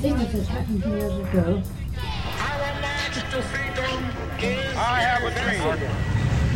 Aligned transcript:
thing 0.00 0.16
that 0.16 0.46
happened 0.46 0.82
years 0.82 1.14
ago. 1.14 1.62
I 4.76 5.00
have 5.02 5.22
a 5.22 5.30
dream. 5.30 5.60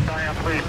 Diane, 0.06 0.34
please. 0.36 0.64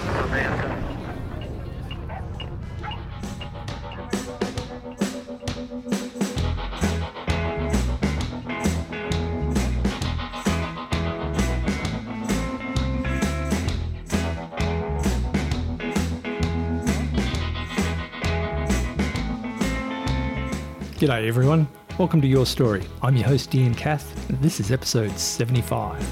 G'day 21.00 21.28
everyone. 21.28 21.68
Welcome 21.98 22.20
to 22.24 22.28
Your 22.28 22.46
Story. 22.46 22.84
I'm 23.02 23.16
your 23.16 23.26
host 23.26 23.56
Ian 23.56 23.74
Kath, 23.74 24.28
this 24.42 24.60
is 24.60 24.70
episode 24.70 25.18
75. 25.18 26.06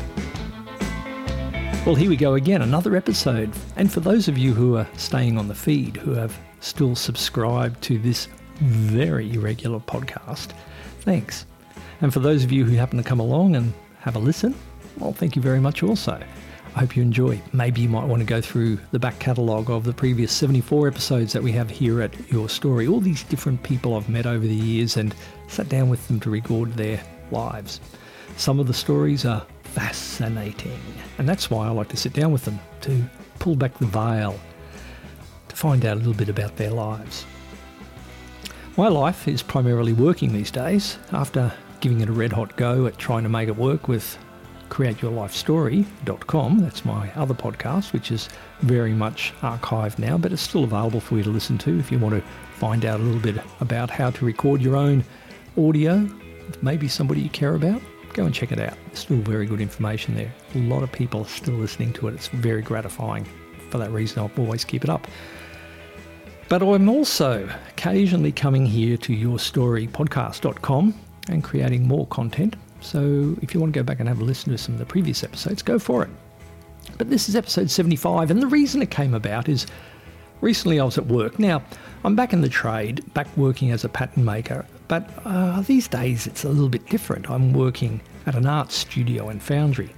Well, 1.85 1.95
here 1.95 2.09
we 2.09 2.15
go 2.15 2.35
again, 2.35 2.61
another 2.61 2.95
episode. 2.95 3.51
And 3.75 3.91
for 3.91 3.99
those 3.99 4.29
of 4.29 4.37
you 4.37 4.53
who 4.53 4.77
are 4.77 4.87
staying 4.95 5.37
on 5.37 5.49
the 5.49 5.53
feed, 5.53 5.97
who 5.97 6.13
have 6.13 6.39
still 6.61 6.95
subscribed 6.95 7.81
to 7.81 7.99
this 7.99 8.29
very 8.61 9.33
irregular 9.33 9.81
podcast, 9.81 10.51
thanks. 11.01 11.45
And 11.99 12.13
for 12.13 12.21
those 12.21 12.45
of 12.45 12.51
you 12.53 12.63
who 12.63 12.77
happen 12.77 12.97
to 12.97 13.03
come 13.03 13.19
along 13.19 13.57
and 13.57 13.73
have 13.99 14.15
a 14.15 14.19
listen, 14.19 14.55
well, 14.99 15.11
thank 15.11 15.35
you 15.35 15.41
very 15.41 15.59
much 15.59 15.83
also. 15.83 16.23
I 16.75 16.79
hope 16.79 16.95
you 16.95 17.03
enjoy. 17.03 17.39
Maybe 17.51 17.81
you 17.81 17.89
might 17.89 18.05
want 18.05 18.21
to 18.21 18.25
go 18.25 18.41
through 18.41 18.79
the 18.91 18.97
back 18.97 19.19
catalogue 19.19 19.69
of 19.69 19.83
the 19.83 19.93
previous 19.93 20.31
74 20.31 20.87
episodes 20.87 21.31
that 21.33 21.43
we 21.43 21.51
have 21.51 21.69
here 21.69 22.01
at 22.01 22.31
Your 22.31 22.49
Story. 22.49 22.87
All 22.87 22.99
these 22.99 23.21
different 23.23 23.61
people 23.61 23.95
I've 23.95 24.09
met 24.09 24.25
over 24.25 24.45
the 24.45 24.55
years 24.55 24.97
and 24.97 25.13
sat 25.47 25.69
down 25.69 25.89
with 25.89 26.07
them 26.07 26.19
to 26.21 26.31
record 26.31 26.73
their 26.73 26.99
lives. 27.29 27.79
Some 28.37 28.59
of 28.59 28.65
the 28.65 28.73
stories 28.73 29.23
are 29.23 29.45
fascinating, 29.61 30.79
and 31.19 31.29
that's 31.29 31.51
why 31.51 31.67
I 31.67 31.69
like 31.69 31.89
to 31.89 31.97
sit 31.97 32.13
down 32.13 32.31
with 32.31 32.45
them 32.45 32.59
to 32.81 33.03
pull 33.37 33.55
back 33.55 33.77
the 33.77 33.85
veil 33.85 34.39
to 35.49 35.55
find 35.55 35.85
out 35.85 35.97
a 35.97 35.99
little 35.99 36.13
bit 36.13 36.29
about 36.29 36.55
their 36.55 36.71
lives. 36.71 37.23
My 38.77 38.87
life 38.87 39.27
is 39.27 39.43
primarily 39.43 39.93
working 39.93 40.33
these 40.33 40.49
days 40.49 40.97
after 41.11 41.53
giving 41.81 42.01
it 42.01 42.09
a 42.09 42.13
red 42.13 42.33
hot 42.33 42.55
go 42.57 42.87
at 42.87 42.97
trying 42.97 43.21
to 43.21 43.29
make 43.29 43.47
it 43.47 43.55
work 43.55 43.87
with 43.87 44.17
createyourlifestory.com. 44.73 46.57
That's 46.57 46.83
my 46.83 47.11
other 47.13 47.35
podcast, 47.35 47.93
which 47.93 48.11
is 48.11 48.27
very 48.61 48.91
much 48.91 49.31
archived 49.41 49.99
now, 49.99 50.17
but 50.17 50.33
it's 50.33 50.41
still 50.41 50.63
available 50.63 50.99
for 50.99 51.15
you 51.17 51.23
to 51.23 51.29
listen 51.29 51.59
to 51.59 51.77
if 51.77 51.91
you 51.91 51.99
want 51.99 52.15
to 52.15 52.21
find 52.55 52.83
out 52.83 52.99
a 52.99 53.03
little 53.03 53.21
bit 53.21 53.43
about 53.59 53.91
how 53.91 54.09
to 54.09 54.25
record 54.25 54.63
your 54.63 54.75
own 54.75 55.03
audio, 55.59 56.09
maybe 56.63 56.87
somebody 56.87 57.21
you 57.21 57.29
care 57.29 57.53
about. 57.53 57.83
Go 58.13 58.25
and 58.25 58.33
check 58.33 58.51
it 58.51 58.59
out. 58.59 58.75
There's 58.87 58.99
still 58.99 59.17
very 59.17 59.45
good 59.45 59.61
information 59.61 60.15
there. 60.15 60.33
A 60.55 60.57
lot 60.57 60.81
of 60.81 60.91
people 60.91 61.21
are 61.21 61.27
still 61.27 61.53
listening 61.53 61.93
to 61.93 62.07
it. 62.07 62.15
It's 62.15 62.29
very 62.29 62.63
gratifying. 62.63 63.27
For 63.69 63.77
that 63.77 63.91
reason, 63.91 64.23
I'll 64.23 64.31
always 64.43 64.65
keep 64.65 64.83
it 64.83 64.89
up. 64.89 65.07
But 66.49 66.63
I'm 66.63 66.89
also 66.89 67.47
occasionally 67.69 68.31
coming 68.31 68.65
here 68.65 68.97
to 68.97 69.15
yourstorypodcast.com 69.15 70.99
and 71.29 71.43
creating 71.43 71.87
more 71.87 72.07
content 72.07 72.55
so 72.83 73.35
if 73.41 73.53
you 73.53 73.59
want 73.59 73.73
to 73.73 73.79
go 73.79 73.83
back 73.83 73.99
and 73.99 74.07
have 74.07 74.19
a 74.19 74.23
listen 74.23 74.51
to 74.51 74.57
some 74.57 74.75
of 74.75 74.79
the 74.79 74.85
previous 74.85 75.23
episodes, 75.23 75.61
go 75.61 75.79
for 75.79 76.03
it. 76.03 76.09
But 76.97 77.09
this 77.09 77.29
is 77.29 77.35
episode 77.35 77.71
75, 77.71 78.29
and 78.29 78.41
the 78.41 78.47
reason 78.47 78.81
it 78.81 78.91
came 78.91 79.13
about 79.13 79.49
is 79.49 79.65
recently 80.41 80.79
I 80.79 80.83
was 80.83 80.97
at 80.97 81.07
work. 81.07 81.39
Now, 81.39 81.63
I'm 82.03 82.15
back 82.15 82.33
in 82.33 82.41
the 82.41 82.49
trade, 82.49 83.01
back 83.13 83.27
working 83.37 83.71
as 83.71 83.83
a 83.83 83.89
pattern 83.89 84.25
maker, 84.25 84.65
but 84.87 85.09
uh, 85.25 85.61
these 85.61 85.87
days 85.87 86.27
it's 86.27 86.43
a 86.43 86.49
little 86.49 86.69
bit 86.69 86.85
different. 86.87 87.29
I'm 87.29 87.53
working 87.53 88.01
at 88.25 88.35
an 88.35 88.45
art 88.45 88.71
studio 88.71 89.29
and 89.29 89.41
foundry 89.41 89.89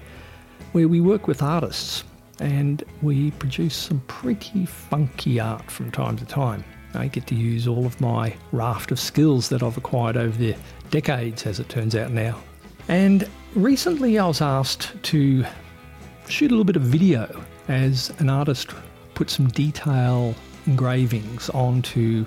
where 0.71 0.87
we 0.87 1.01
work 1.01 1.27
with 1.27 1.41
artists 1.41 2.03
and 2.39 2.83
we 3.01 3.31
produce 3.31 3.75
some 3.75 4.01
pretty 4.07 4.65
funky 4.65 5.39
art 5.39 5.69
from 5.71 5.89
time 5.91 6.17
to 6.17 6.25
time. 6.25 6.63
I 6.93 7.07
get 7.07 7.27
to 7.27 7.35
use 7.35 7.67
all 7.67 7.85
of 7.85 7.99
my 7.99 8.35
raft 8.51 8.91
of 8.91 8.99
skills 8.99 9.49
that 9.49 9.63
I've 9.63 9.77
acquired 9.77 10.17
over 10.17 10.37
the 10.37 10.55
decades, 10.91 11.45
as 11.45 11.59
it 11.59 11.69
turns 11.69 11.95
out 11.95 12.11
now. 12.11 12.41
And 12.87 13.27
recently 13.55 14.19
I 14.19 14.27
was 14.27 14.41
asked 14.41 14.91
to 15.03 15.45
shoot 16.27 16.51
a 16.51 16.53
little 16.53 16.65
bit 16.65 16.75
of 16.75 16.83
video 16.83 17.43
as 17.67 18.11
an 18.19 18.29
artist 18.29 18.69
put 19.15 19.29
some 19.29 19.47
detail 19.47 20.35
engravings 20.67 21.49
onto 21.49 22.25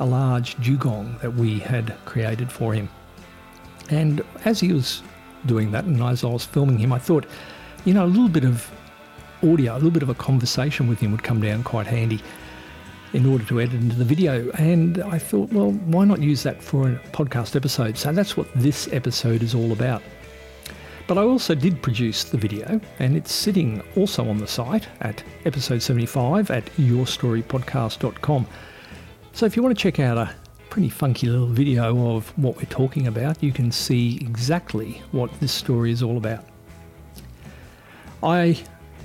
a 0.00 0.04
large 0.04 0.56
dugong 0.56 1.16
that 1.22 1.32
we 1.34 1.60
had 1.60 1.96
created 2.04 2.50
for 2.50 2.74
him. 2.74 2.88
And 3.90 4.22
as 4.44 4.60
he 4.60 4.72
was 4.72 5.02
doing 5.46 5.70
that, 5.72 5.84
and 5.84 6.02
as 6.02 6.24
I 6.24 6.28
was 6.28 6.44
filming 6.44 6.78
him, 6.78 6.92
I 6.92 6.98
thought, 6.98 7.26
you 7.84 7.94
know, 7.94 8.04
a 8.04 8.06
little 8.06 8.28
bit 8.28 8.44
of 8.44 8.70
audio, 9.42 9.74
a 9.74 9.76
little 9.76 9.90
bit 9.90 10.02
of 10.02 10.08
a 10.08 10.14
conversation 10.14 10.88
with 10.88 11.00
him 11.00 11.12
would 11.12 11.22
come 11.22 11.40
down 11.40 11.62
quite 11.62 11.86
handy 11.86 12.20
in 13.14 13.24
order 13.24 13.44
to 13.44 13.60
edit 13.60 13.80
into 13.80 13.96
the 13.96 14.04
video. 14.04 14.50
And 14.52 15.02
I 15.02 15.18
thought, 15.18 15.50
well, 15.52 15.70
why 15.70 16.04
not 16.04 16.20
use 16.20 16.42
that 16.42 16.62
for 16.62 16.88
a 16.88 16.94
podcast 17.12 17.56
episode? 17.56 17.96
So 17.96 18.12
that's 18.12 18.36
what 18.36 18.52
this 18.54 18.92
episode 18.92 19.42
is 19.42 19.54
all 19.54 19.72
about. 19.72 20.02
But 21.06 21.18
I 21.18 21.22
also 21.22 21.54
did 21.54 21.80
produce 21.82 22.24
the 22.24 22.38
video, 22.38 22.80
and 22.98 23.16
it's 23.16 23.32
sitting 23.32 23.82
also 23.94 24.28
on 24.28 24.38
the 24.38 24.46
site 24.46 24.88
at 25.02 25.22
episode 25.44 25.80
75 25.80 26.50
at 26.50 26.64
yourstorypodcast.com. 26.76 28.46
So 29.32 29.46
if 29.46 29.56
you 29.56 29.62
want 29.62 29.76
to 29.76 29.82
check 29.82 30.00
out 30.00 30.16
a 30.16 30.34
pretty 30.70 30.88
funky 30.88 31.28
little 31.28 31.46
video 31.46 32.16
of 32.16 32.36
what 32.38 32.56
we're 32.56 32.64
talking 32.64 33.06
about, 33.06 33.42
you 33.42 33.52
can 33.52 33.70
see 33.70 34.16
exactly 34.16 35.02
what 35.12 35.30
this 35.40 35.52
story 35.52 35.92
is 35.92 36.02
all 36.02 36.16
about. 36.16 36.44
I 38.22 38.58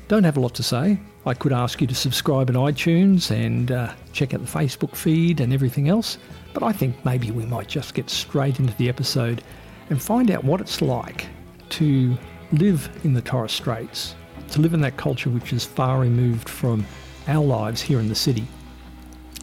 don't 0.09 0.23
have 0.23 0.37
a 0.37 0.39
lot 0.39 0.55
to 0.55 0.63
say. 0.63 0.99
I 1.27 1.35
could 1.35 1.53
ask 1.53 1.79
you 1.79 1.87
to 1.87 1.93
subscribe 1.93 2.49
in 2.49 2.55
iTunes 2.55 3.29
and 3.29 3.71
uh, 3.71 3.93
check 4.11 4.33
out 4.33 4.41
the 4.41 4.47
Facebook 4.47 4.95
feed 4.95 5.39
and 5.39 5.53
everything 5.53 5.87
else, 5.87 6.17
but 6.51 6.63
I 6.63 6.71
think 6.71 7.05
maybe 7.05 7.29
we 7.29 7.45
might 7.45 7.67
just 7.67 7.93
get 7.93 8.09
straight 8.09 8.59
into 8.59 8.75
the 8.77 8.89
episode 8.89 9.43
and 9.91 10.01
find 10.01 10.31
out 10.31 10.43
what 10.43 10.61
it's 10.61 10.81
like 10.81 11.27
to 11.69 12.17
live 12.51 12.89
in 13.03 13.13
the 13.13 13.21
Torres 13.21 13.51
Straits, 13.51 14.15
to 14.49 14.61
live 14.61 14.73
in 14.73 14.81
that 14.81 14.97
culture 14.97 15.29
which 15.29 15.53
is 15.53 15.63
far 15.63 15.99
removed 15.99 16.49
from 16.49 16.83
our 17.27 17.45
lives 17.45 17.79
here 17.79 17.99
in 17.99 18.09
the 18.09 18.15
city, 18.15 18.47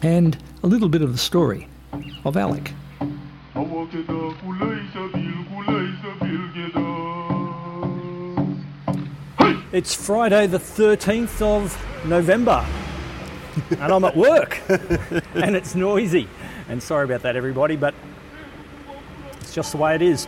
and 0.03 0.37
a 0.63 0.67
little 0.67 0.89
bit 0.89 1.01
of 1.01 1.13
the 1.13 1.17
story 1.17 1.69
of 2.25 2.35
Alick. 2.35 2.73
It's 9.73 9.93
Friday, 9.93 10.47
the 10.47 10.59
13th 10.59 11.41
of 11.41 12.05
November, 12.05 12.65
and 13.71 13.91
I'm 13.91 14.05
at 14.05 14.15
work, 14.15 14.61
and 14.69 15.57
it's 15.57 15.75
noisy. 15.75 16.29
And 16.69 16.81
sorry 16.81 17.03
about 17.03 17.23
that, 17.23 17.35
everybody, 17.35 17.75
but 17.75 17.93
it's 19.41 19.53
just 19.53 19.73
the 19.73 19.77
way 19.77 19.93
it 19.93 20.01
is. 20.01 20.25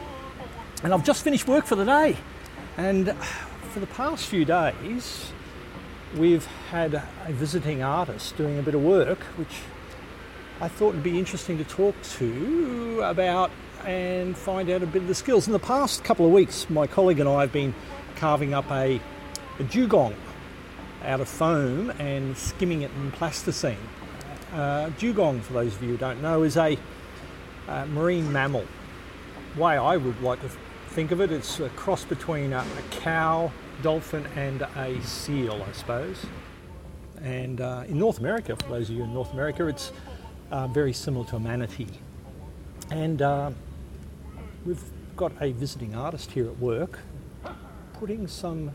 And 0.83 0.93
I've 0.93 1.05
just 1.05 1.23
finished 1.23 1.47
work 1.47 1.65
for 1.65 1.77
the 1.77 1.85
day, 1.85 2.17
and 2.75 3.15
for 3.71 3.79
the 3.79 3.87
past 3.87 4.25
few 4.25 4.43
days, 4.43 5.31
we've 6.17 6.45
had 6.69 6.95
a 6.95 7.07
visiting 7.29 7.81
artist 7.81 8.35
doing 8.35 8.59
a 8.59 8.61
bit 8.61 8.75
of 8.75 8.83
work, 8.83 9.19
which 9.37 9.61
I 10.59 10.67
thought 10.67 10.95
would 10.95 11.03
be 11.03 11.17
interesting 11.17 11.57
to 11.59 11.63
talk 11.63 11.95
to 12.17 13.03
about 13.05 13.51
and 13.85 14.37
find 14.37 14.69
out 14.69 14.83
a 14.83 14.85
bit 14.85 15.03
of 15.03 15.07
the 15.07 15.15
skills. 15.15 15.47
In 15.47 15.53
the 15.53 15.59
past 15.59 16.03
couple 16.03 16.25
of 16.25 16.33
weeks, 16.33 16.69
my 16.69 16.87
colleague 16.87 17.21
and 17.21 17.29
I 17.29 17.39
have 17.39 17.53
been 17.53 17.73
carving 18.17 18.53
up 18.53 18.69
a 18.69 18.99
a 19.59 19.63
dugong 19.63 20.15
out 21.03 21.21
of 21.21 21.27
foam 21.27 21.89
and 21.99 22.37
skimming 22.37 22.81
it 22.81 22.91
in 22.91 23.11
plasticine. 23.11 23.77
Uh, 24.53 24.89
dugong, 24.97 25.41
for 25.41 25.53
those 25.53 25.75
of 25.75 25.83
you 25.83 25.89
who 25.89 25.97
don't 25.97 26.21
know, 26.21 26.43
is 26.43 26.57
a 26.57 26.77
uh, 27.67 27.85
marine 27.87 28.31
mammal. 28.31 28.65
The 29.55 29.61
way 29.61 29.77
I 29.77 29.97
would 29.97 30.21
like 30.21 30.41
to 30.41 30.49
think 30.89 31.11
of 31.11 31.21
it, 31.21 31.31
it's 31.31 31.59
a 31.59 31.69
cross 31.69 32.03
between 32.03 32.53
a, 32.53 32.59
a 32.59 32.81
cow, 32.89 33.51
dolphin, 33.81 34.25
and 34.35 34.61
a 34.61 35.01
seal, 35.03 35.63
I 35.67 35.71
suppose. 35.73 36.25
And 37.21 37.61
uh, 37.61 37.83
in 37.87 37.99
North 37.99 38.19
America, 38.19 38.55
for 38.55 38.69
those 38.69 38.89
of 38.89 38.95
you 38.95 39.03
in 39.03 39.13
North 39.13 39.33
America, 39.33 39.67
it's 39.67 39.91
uh, 40.51 40.67
very 40.67 40.93
similar 40.93 41.25
to 41.27 41.35
a 41.35 41.39
manatee. 41.39 41.87
And 42.91 43.21
uh, 43.21 43.51
we've 44.65 44.83
got 45.15 45.33
a 45.41 45.51
visiting 45.51 45.95
artist 45.95 46.31
here 46.31 46.47
at 46.47 46.57
work 46.59 46.99
putting 47.99 48.25
some 48.27 48.71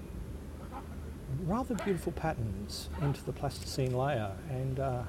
rather 1.46 1.74
beautiful 1.74 2.12
patterns 2.12 2.88
into 3.02 3.22
the 3.24 3.32
plasticine 3.32 3.96
layer. 3.96 4.32
And 4.50 4.80
uh, 4.80 5.02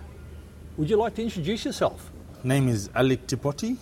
would 0.77 0.89
you 0.89 0.97
like 0.97 1.15
to 1.15 1.23
introduce 1.23 1.65
yourself? 1.65 2.11
Name 2.43 2.67
is 2.67 2.89
Alick 2.95 3.27
Tipoti 3.27 3.77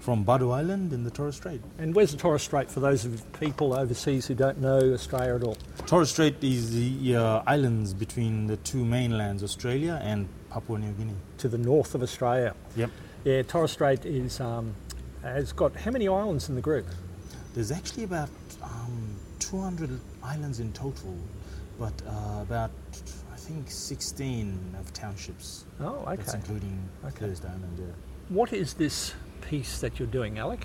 from 0.00 0.24
Badu 0.24 0.52
Island 0.52 0.92
in 0.92 1.04
the 1.04 1.10
Torres 1.10 1.36
Strait. 1.36 1.60
And 1.78 1.94
where's 1.94 2.10
the 2.10 2.16
Torres 2.16 2.42
Strait 2.42 2.70
for 2.70 2.80
those 2.80 3.04
of 3.04 3.24
people 3.38 3.72
overseas 3.72 4.26
who 4.26 4.34
don't 4.34 4.58
know 4.58 4.92
Australia 4.92 5.36
at 5.36 5.44
all? 5.44 5.56
Torres 5.86 6.10
Strait 6.10 6.42
is 6.42 6.72
the 6.72 7.16
uh, 7.16 7.42
islands 7.46 7.94
between 7.94 8.48
the 8.48 8.56
two 8.58 8.84
mainlands, 8.84 9.42
Australia 9.42 10.00
and 10.02 10.28
Papua 10.50 10.78
New 10.78 10.92
Guinea. 10.92 11.14
To 11.38 11.48
the 11.48 11.58
north 11.58 11.94
of 11.94 12.02
Australia. 12.02 12.54
Yep. 12.76 12.90
Yeah, 13.24 13.42
Torres 13.42 13.70
Strait 13.70 14.04
is 14.04 14.40
um, 14.40 14.74
has 15.22 15.52
got 15.52 15.76
how 15.76 15.92
many 15.92 16.08
islands 16.08 16.48
in 16.48 16.56
the 16.56 16.60
group? 16.60 16.86
There's 17.54 17.70
actually 17.70 18.04
about 18.04 18.30
um, 18.62 19.16
200 19.38 20.00
islands 20.22 20.58
in 20.58 20.72
total, 20.72 21.16
but 21.82 22.00
uh, 22.06 22.42
about 22.42 22.70
I 23.34 23.36
think 23.36 23.68
16 23.68 24.76
of 24.78 24.92
townships. 24.92 25.64
Oh, 25.80 26.04
That's 26.06 26.34
including 26.34 26.78
Okay. 27.04 27.26
Thursday 27.26 27.48
Island. 27.48 27.76
Yeah. 27.78 27.86
What 28.28 28.52
is 28.52 28.74
this 28.74 29.14
piece 29.40 29.80
that 29.80 29.98
you're 29.98 30.12
doing, 30.18 30.38
Alick? 30.38 30.64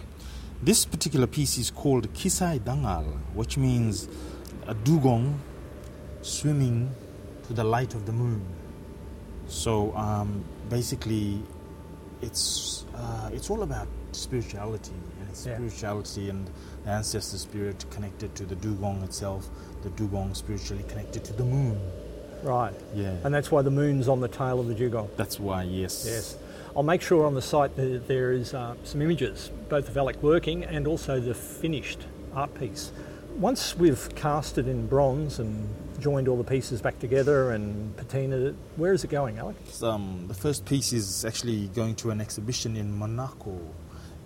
This 0.61 0.85
particular 0.85 1.25
piece 1.25 1.57
is 1.57 1.71
called 1.71 2.13
Kisai 2.13 2.59
Dangal, 2.59 3.05
which 3.33 3.57
means 3.57 4.07
a 4.67 4.75
dugong 4.75 5.39
swimming 6.21 6.91
to 7.47 7.53
the 7.53 7.63
light 7.63 7.95
of 7.95 8.05
the 8.05 8.11
moon. 8.11 8.41
So 9.47 9.95
um, 9.95 10.43
basically, 10.69 11.41
it's 12.21 12.85
uh, 12.95 13.29
it's 13.33 13.49
all 13.49 13.61
about 13.63 13.87
spirituality 14.11 14.91
and 15.19 15.29
it's 15.29 15.45
Yeah. 15.45 15.55
spirituality 15.55 16.29
and 16.29 16.49
the 16.83 16.89
ancestor 16.91 17.37
spirit 17.37 17.85
connected 17.91 18.33
to 18.35 18.45
the 18.45 18.55
dugong 18.55 19.03
itself, 19.03 19.49
the 19.83 19.89
dugong 19.91 20.33
spiritually 20.33 20.83
connected 20.87 21.23
to 21.25 21.33
the 21.33 21.43
moon. 21.43 21.79
Right. 22.43 22.73
Yeah, 22.95 23.15
And 23.23 23.33
that's 23.33 23.51
why 23.51 23.61
the 23.63 23.71
moon's 23.71 24.07
on 24.07 24.19
the 24.19 24.27
tail 24.27 24.59
of 24.59 24.67
the 24.67 24.75
dugong. 24.75 25.09
that's 25.17 25.39
why. 25.39 25.63
Yes. 25.63 26.05
Yes. 26.07 26.37
I'll 26.75 26.83
make 26.83 27.01
sure 27.01 27.25
on 27.25 27.33
the 27.33 27.41
site 27.41 27.75
that 27.75 28.07
there 28.07 28.31
is 28.31 28.53
uh, 28.53 28.75
some 28.83 29.01
images, 29.01 29.49
both 29.69 29.89
of 29.89 29.97
Alick 29.97 30.21
working 30.21 30.63
and 30.63 30.87
also 30.87 31.19
the 31.19 31.33
finished 31.33 31.99
art 32.35 32.53
piece. 32.53 32.91
Once 33.37 33.75
we've 33.77 34.09
cast 34.15 34.57
it 34.57 34.67
in 34.67 34.87
bronze 34.87 35.39
and 35.39 35.67
joined 35.99 36.27
all 36.27 36.37
the 36.37 36.43
pieces 36.43 36.81
back 36.81 36.99
together 36.99 37.51
and 37.51 37.95
patinaed 37.97 38.47
it, 38.49 38.55
where 38.75 38.93
is 38.93 39.03
it 39.03 39.09
going, 39.09 39.37
Alick? 39.39 39.55
Um, 39.81 40.25
the 40.27 40.33
first 40.33 40.65
piece 40.65 40.93
is 40.93 41.25
actually 41.25 41.67
going 41.69 41.95
to 41.95 42.11
an 42.11 42.21
exhibition 42.21 42.75
in 42.77 42.91
Monaco, 42.97 43.59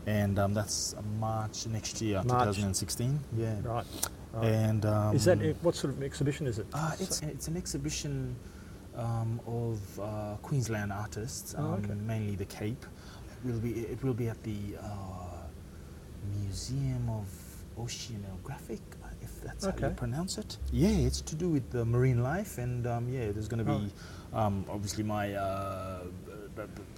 and 0.05 0.37
um, 0.39 0.53
that's 0.53 0.95
March 1.19 1.67
next 1.67 2.01
year, 2.01 2.21
March. 2.25 2.55
2016. 2.55 3.19
Yeah. 3.37 3.55
Right. 3.63 3.85
right. 4.33 4.45
And 4.45 4.85
um, 4.85 5.15
is 5.15 5.25
that 5.25 5.37
what 5.61 5.75
sort 5.75 5.93
of 5.93 6.03
exhibition 6.03 6.47
is 6.47 6.59
it? 6.59 6.67
Uh, 6.73 6.91
it's 6.99 7.21
it's 7.21 7.47
an 7.47 7.55
exhibition 7.57 8.35
um, 8.95 9.39
of 9.47 9.99
uh, 9.99 10.35
Queensland 10.41 10.91
artists, 10.91 11.55
Oh, 11.57 11.63
um, 11.63 11.73
okay. 11.75 11.93
mainly 11.93 12.35
the 12.35 12.45
Cape. 12.45 12.85
It 13.45 13.51
will 13.51 13.59
be 13.59 13.71
it 13.71 14.03
will 14.03 14.13
be 14.13 14.27
at 14.27 14.41
the 14.43 14.75
uh, 14.81 15.47
Museum 16.41 17.09
of 17.09 17.27
Oceanographic, 17.79 18.81
if 19.21 19.41
that's 19.41 19.65
how 19.65 19.71
Okay. 19.71 19.87
you 19.89 19.93
pronounce 19.93 20.37
it. 20.37 20.57
Yeah, 20.71 20.89
it's 20.89 21.21
to 21.21 21.35
do 21.35 21.49
with 21.49 21.69
the 21.71 21.85
marine 21.85 22.23
life, 22.23 22.57
and 22.57 22.85
um, 22.87 23.07
yeah, 23.09 23.31
there's 23.31 23.47
going 23.47 23.65
to 23.65 23.71
be 23.71 23.91
um, 24.33 24.65
obviously 24.69 25.03
my 25.03 25.33
uh, 25.33 25.99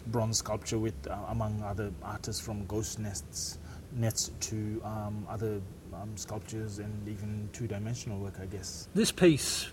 bronze 0.07 0.37
sculpture 0.37 0.79
with, 0.79 0.95
uh, 1.07 1.17
among 1.29 1.61
other 1.63 1.91
artists 2.03 2.41
from 2.41 2.65
Ghost 2.65 2.99
Nests, 2.99 3.57
Nets 3.95 4.31
to 4.41 4.81
um, 4.83 5.25
other 5.29 5.61
um, 5.93 6.15
sculptures 6.15 6.79
and 6.79 7.07
even 7.07 7.49
two-dimensional 7.53 8.19
work, 8.19 8.35
I 8.41 8.45
guess. 8.45 8.87
This 8.93 9.11
piece, 9.11 9.67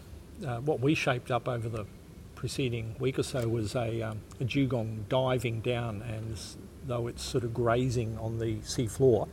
uh, 0.46 0.58
what 0.58 0.80
we 0.80 0.94
shaped 0.94 1.30
up 1.30 1.48
over 1.48 1.68
the 1.68 1.86
preceding 2.34 2.94
week 2.98 3.18
or 3.18 3.22
so, 3.22 3.48
was 3.48 3.74
a, 3.74 4.02
um, 4.02 4.20
a 4.40 4.44
dugong 4.44 5.04
diving 5.08 5.60
down, 5.60 6.02
and 6.02 6.38
though 6.86 7.06
it's 7.06 7.22
sort 7.22 7.44
of 7.44 7.52
grazing 7.54 8.16
on 8.18 8.38
the 8.38 8.60
sea 8.62 8.86
floor. 8.86 9.28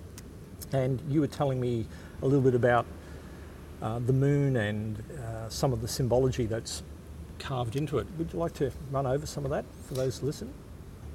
And 0.74 1.02
you 1.10 1.22
were 1.22 1.28
telling 1.28 1.60
me 1.62 1.86
a 2.22 2.26
little 2.26 2.42
bit 2.42 2.56
about 2.56 2.86
uh, 3.82 4.00
the 4.00 4.14
moon 4.14 4.56
and 4.56 5.04
uh, 5.12 5.50
some 5.50 5.74
of 5.74 5.82
the 5.82 5.88
symbology 5.88 6.46
that's 6.46 6.84
carved 7.40 7.76
into 7.76 8.00
it. 8.00 8.08
Would 8.18 8.34
you 8.34 8.40
like 8.40 8.54
to 8.56 8.72
run 8.92 9.06
over 9.06 9.26
some 9.26 9.46
of 9.46 9.52
that 9.52 9.66
for 9.88 9.94
those 9.94 10.20
who 10.20 10.26
listen? 10.26 10.54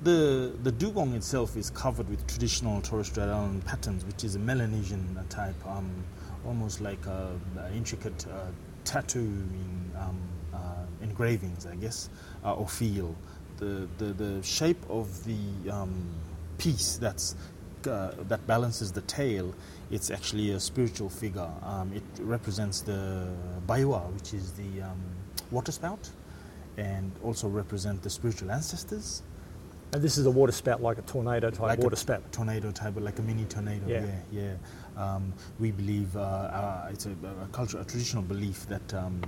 The 0.02 0.52
the 0.62 0.72
dugong 0.72 1.14
itself 1.14 1.56
is 1.56 1.70
covered 1.70 2.08
with 2.08 2.26
traditional 2.26 2.80
Torres 2.80 3.06
Strait 3.06 3.28
Island 3.28 3.64
patterns, 3.64 4.04
which 4.04 4.24
is 4.24 4.34
a 4.34 4.38
Melanesian 4.38 5.18
type, 5.28 5.54
um, 5.66 5.90
almost 6.44 6.80
like 6.80 7.04
a, 7.06 7.30
a 7.58 7.72
intricate 7.72 8.26
uh, 8.26 8.46
tattooing 8.84 9.92
um, 9.96 10.18
uh, 10.52 10.58
engravings, 11.02 11.66
I 11.66 11.76
guess, 11.76 12.10
uh, 12.44 12.54
or 12.54 12.68
feel. 12.68 13.14
The, 13.58 13.86
the 13.98 14.06
the 14.06 14.42
shape 14.42 14.82
of 14.88 15.24
the 15.24 15.70
um, 15.70 15.92
piece 16.58 16.96
that's 16.96 17.36
uh, 17.86 18.12
that 18.28 18.46
balances 18.46 18.92
the 18.92 19.02
tail, 19.02 19.54
it's 19.90 20.10
actually 20.10 20.52
a 20.52 20.60
spiritual 20.60 21.08
figure. 21.08 21.48
Um, 21.62 21.92
it 21.94 22.02
represents 22.20 22.80
the 22.80 23.28
Baiwa, 23.66 24.10
which 24.12 24.34
is 24.34 24.52
the 24.52 24.82
um, 24.82 25.00
water 25.50 25.72
spout, 25.72 26.08
and 26.76 27.10
also 27.22 27.48
represent 27.48 28.02
the 28.02 28.10
spiritual 28.10 28.50
ancestors. 28.50 29.22
And 29.94 30.00
this 30.02 30.16
is 30.16 30.24
a 30.24 30.30
water 30.30 30.52
spout, 30.52 30.82
like 30.82 30.96
a 30.96 31.02
tornado 31.02 31.50
type 31.50 31.60
like 31.60 31.78
water 31.80 31.94
a 31.94 31.98
spout. 31.98 32.22
tornado 32.32 32.70
type, 32.70 32.94
like 32.96 33.18
a 33.18 33.22
mini 33.22 33.44
tornado. 33.44 33.86
Yeah. 33.86 34.06
Yeah, 34.32 34.56
yeah. 34.96 35.04
Um, 35.14 35.32
we 35.60 35.70
believe 35.70 36.16
uh, 36.16 36.20
uh, 36.20 36.88
it's 36.90 37.04
a, 37.06 37.10
a 37.42 37.46
culture, 37.52 37.78
a 37.78 37.84
traditional 37.84 38.22
belief 38.22 38.66
that 38.68 38.94
um, 38.94 39.20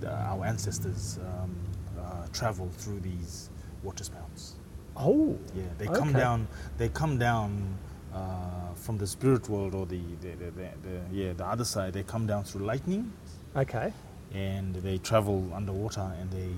the, 0.00 0.10
our 0.12 0.44
ancestors 0.44 1.18
um, 1.22 1.54
uh, 1.98 2.26
travel 2.32 2.68
through 2.76 3.00
these 3.00 3.48
water 3.82 4.04
spouts. 4.04 4.56
Oh, 4.96 5.38
Yeah, 5.56 5.62
they 5.78 5.86
come 5.86 6.10
Okay. 6.10 6.18
down. 6.18 6.46
They 6.76 6.90
come 6.90 7.16
down 7.16 7.78
uh, 8.14 8.74
from 8.74 8.98
the 8.98 9.06
spirit 9.06 9.48
world 9.48 9.74
or 9.74 9.86
the, 9.86 10.00
the, 10.20 10.30
the, 10.30 10.50
the, 10.50 11.00
yeah 11.12 11.32
the 11.32 11.46
other 11.46 11.64
side. 11.64 11.92
They 11.92 12.02
come 12.02 12.26
down 12.26 12.44
through 12.44 12.66
lightning 12.66 13.12
okay. 13.56 13.92
and 14.34 14.74
they 14.76 14.98
travel 14.98 15.50
underwater 15.54 16.12
and 16.20 16.30
they 16.30 16.50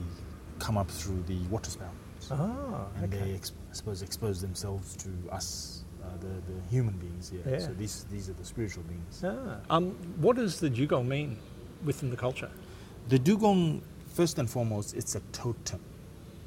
come 0.58 0.76
up 0.76 0.90
through 0.90 1.22
the 1.26 1.38
water 1.50 1.70
spout. 1.70 1.94
Ah, 2.30 2.86
and 2.96 3.12
okay. 3.12 3.24
they 3.24 3.34
I 3.34 3.72
suppose 3.72 4.02
expose 4.02 4.40
themselves 4.40 4.96
to 4.96 5.10
us, 5.30 5.84
uh, 6.02 6.06
the, 6.20 6.52
the 6.52 6.68
human 6.70 6.94
beings. 6.94 7.30
Yeah. 7.34 7.52
Yeah. 7.52 7.58
So 7.58 7.72
these 7.74 8.06
these 8.10 8.30
are 8.30 8.34
the 8.34 8.44
spiritual 8.44 8.84
beings. 8.84 9.22
Ah. 9.24 9.76
Um, 9.76 9.90
what 10.16 10.36
does 10.36 10.58
the 10.58 10.70
dugong 10.70 11.08
mean 11.08 11.36
within 11.84 12.10
the 12.10 12.16
culture? 12.16 12.50
The 13.08 13.18
dugong, 13.18 13.82
first 14.14 14.38
and 14.38 14.48
foremost, 14.48 14.94
it's 14.94 15.14
a 15.16 15.20
totem. 15.32 15.80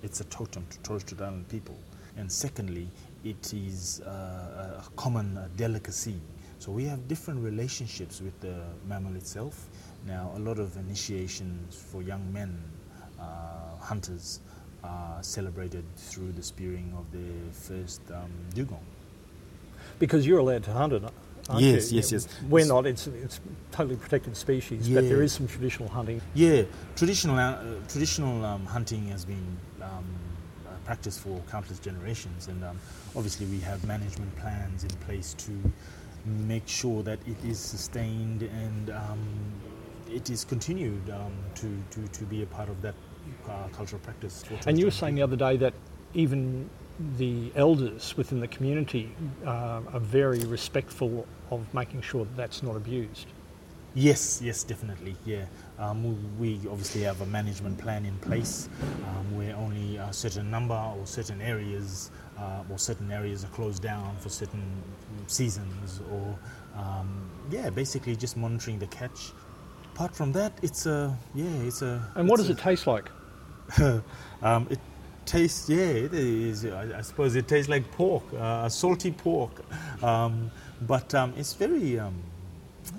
It's 0.01 0.21
a 0.21 0.23
totem 0.25 0.65
to 0.69 0.79
Torres 0.79 1.03
Strait 1.03 1.21
Island 1.21 1.47
people, 1.49 1.77
and 2.17 2.31
secondly, 2.31 2.89
it 3.23 3.53
is 3.53 4.01
uh, 4.01 4.81
a 4.83 4.89
common 4.95 5.37
uh, 5.37 5.47
delicacy. 5.55 6.19
So 6.59 6.71
we 6.71 6.85
have 6.85 7.07
different 7.07 7.43
relationships 7.43 8.21
with 8.21 8.39
the 8.41 8.55
mammal 8.87 9.15
itself. 9.15 9.67
Now, 10.05 10.31
a 10.35 10.39
lot 10.39 10.59
of 10.59 10.75
initiations 10.77 11.75
for 11.75 12.01
young 12.01 12.31
men, 12.33 12.57
uh, 13.19 13.23
hunters, 13.79 14.39
are 14.83 15.21
celebrated 15.21 15.83
through 15.95 16.31
the 16.31 16.43
spearing 16.43 16.93
of 16.97 17.11
the 17.11 17.27
first 17.51 18.01
um, 18.13 18.31
dugong. 18.53 18.83
Because 19.99 20.25
you're 20.25 20.39
allowed 20.39 20.63
to 20.63 20.71
hunt 20.71 20.93
it, 20.93 21.03
aren't 21.49 21.61
Yes, 21.61 21.91
you? 21.91 21.97
yes, 21.97 22.11
yes. 22.11 22.27
We're 22.49 22.65
not. 22.65 22.85
It's 22.85 23.07
it's 23.07 23.39
totally 23.71 23.95
protected 23.95 24.35
species, 24.37 24.87
but 24.89 25.07
there 25.09 25.23
is 25.23 25.33
some 25.33 25.47
traditional 25.47 25.89
hunting. 25.89 26.21
Yeah, 26.33 26.63
traditional 26.95 27.37
uh, 27.37 27.57
traditional 27.87 28.43
um, 28.45 28.65
hunting 28.65 29.07
has 29.07 29.25
been 29.25 29.57
um, 29.81 29.87
uh, 29.89 29.93
practiced 30.87 31.19
for 31.19 31.39
countless 31.51 31.79
generations, 31.79 32.47
and 32.47 32.63
um, 32.63 32.79
obviously 33.15 33.45
we 33.47 33.59
have 33.59 33.85
management 33.85 34.33
plans 34.37 34.83
in 34.83 34.89
place 35.05 35.35
to 35.45 35.51
make 36.25 36.67
sure 36.67 37.03
that 37.03 37.19
it 37.27 37.37
is 37.45 37.59
sustained 37.59 38.41
and 38.41 38.89
um, 38.89 39.19
it 40.09 40.29
is 40.29 40.45
continued 40.45 41.09
um, 41.09 41.33
to, 41.55 41.67
to, 41.91 42.07
to 42.07 42.23
be 42.23 42.41
a 42.41 42.45
part 42.45 42.69
of 42.69 42.81
that 42.81 42.95
uh, 43.49 43.67
cultural 43.73 43.99
practice. 43.99 44.43
And 44.65 44.79
you 44.79 44.85
were 44.85 44.91
saying 44.91 45.15
the 45.15 45.21
other 45.21 45.35
day 45.35 45.57
that 45.57 45.73
even 46.13 46.69
the 47.17 47.51
elders 47.55 48.15
within 48.17 48.39
the 48.39 48.47
community 48.47 49.11
uh, 49.45 49.81
are 49.93 49.99
very 49.99 50.39
respectful 50.39 51.27
of 51.51 51.73
making 51.73 52.01
sure 52.01 52.23
that 52.23 52.37
that's 52.37 52.63
not 52.63 52.75
abused. 52.77 53.27
Yes, 53.93 54.41
yes, 54.41 54.63
definitely. 54.63 55.15
Yeah, 55.25 55.45
um, 55.79 56.39
we, 56.39 56.59
obviously 56.69 57.01
have 57.01 57.21
a 57.21 57.25
management 57.25 57.77
plan 57.77 58.05
in 58.05 58.17
place 58.19 58.69
um, 59.07 59.37
where 59.37 59.55
only 59.55 59.97
a 59.97 60.11
certain 60.11 60.49
number 60.49 60.73
or 60.73 61.05
certain 61.05 61.41
areas 61.41 62.11
uh, 62.39 62.63
or 62.69 62.77
certain 62.77 63.11
areas 63.11 63.43
are 63.43 63.49
closed 63.49 63.81
down 63.81 64.15
for 64.17 64.29
certain 64.29 64.63
seasons, 65.27 66.01
or 66.11 66.37
um, 66.75 67.29
yeah, 67.49 67.69
basically 67.69 68.15
just 68.15 68.37
monitoring 68.37 68.79
the 68.79 68.87
catch. 68.87 69.31
Apart 69.93 70.15
from 70.15 70.31
that, 70.33 70.53
it's 70.61 70.85
a 70.85 71.17
yeah, 71.33 71.45
it's 71.63 71.81
a. 71.81 72.01
And 72.15 72.29
what 72.29 72.37
does 72.37 72.49
it 72.49 72.57
taste 72.57 72.85
like? 72.87 73.09
um, 74.41 74.67
it 74.69 74.79
tastes 75.25 75.69
yeah, 75.69 75.77
it 75.77 76.13
is. 76.13 76.65
I, 76.65 76.99
I 76.99 77.01
suppose 77.01 77.35
it 77.35 77.47
tastes 77.47 77.69
like 77.69 77.91
pork, 77.91 78.23
uh, 78.37 78.69
salty 78.69 79.11
pork, 79.11 79.51
um, 80.03 80.51
but 80.81 81.13
um, 81.15 81.33
it's 81.37 81.53
very 81.53 81.99
um, 81.99 82.15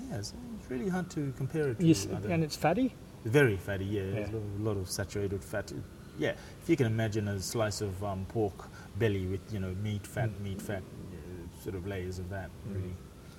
yeah, 0.09 0.17
it's 0.17 0.33
really 0.69 0.89
hard 0.89 1.09
to 1.11 1.33
compare 1.37 1.69
it 1.69 1.79
to 1.79 1.85
Yes, 1.85 2.05
and 2.05 2.43
it's 2.43 2.55
fatty. 2.55 2.93
Very 3.25 3.57
fatty, 3.57 3.85
yeah. 3.85 4.03
Yeah. 4.03 4.27
A 4.59 4.63
lot 4.63 4.77
of 4.77 4.89
saturated 4.89 5.43
fat. 5.43 5.71
Yeah, 6.17 6.33
if 6.61 6.69
you 6.69 6.75
can 6.75 6.85
imagine 6.85 7.27
a 7.27 7.39
slice 7.39 7.81
of 7.81 8.03
um, 8.03 8.25
pork 8.29 8.67
belly 8.97 9.25
with 9.25 9.41
you 9.53 9.59
know 9.59 9.73
meat, 9.83 10.05
fat, 10.05 10.29
Mm. 10.29 10.41
meat, 10.43 10.61
fat, 10.61 10.81
uh, 10.83 11.63
sort 11.63 11.75
of 11.75 11.87
layers 11.87 12.19
of 12.19 12.29
that, 12.29 12.49
really. 12.69 12.93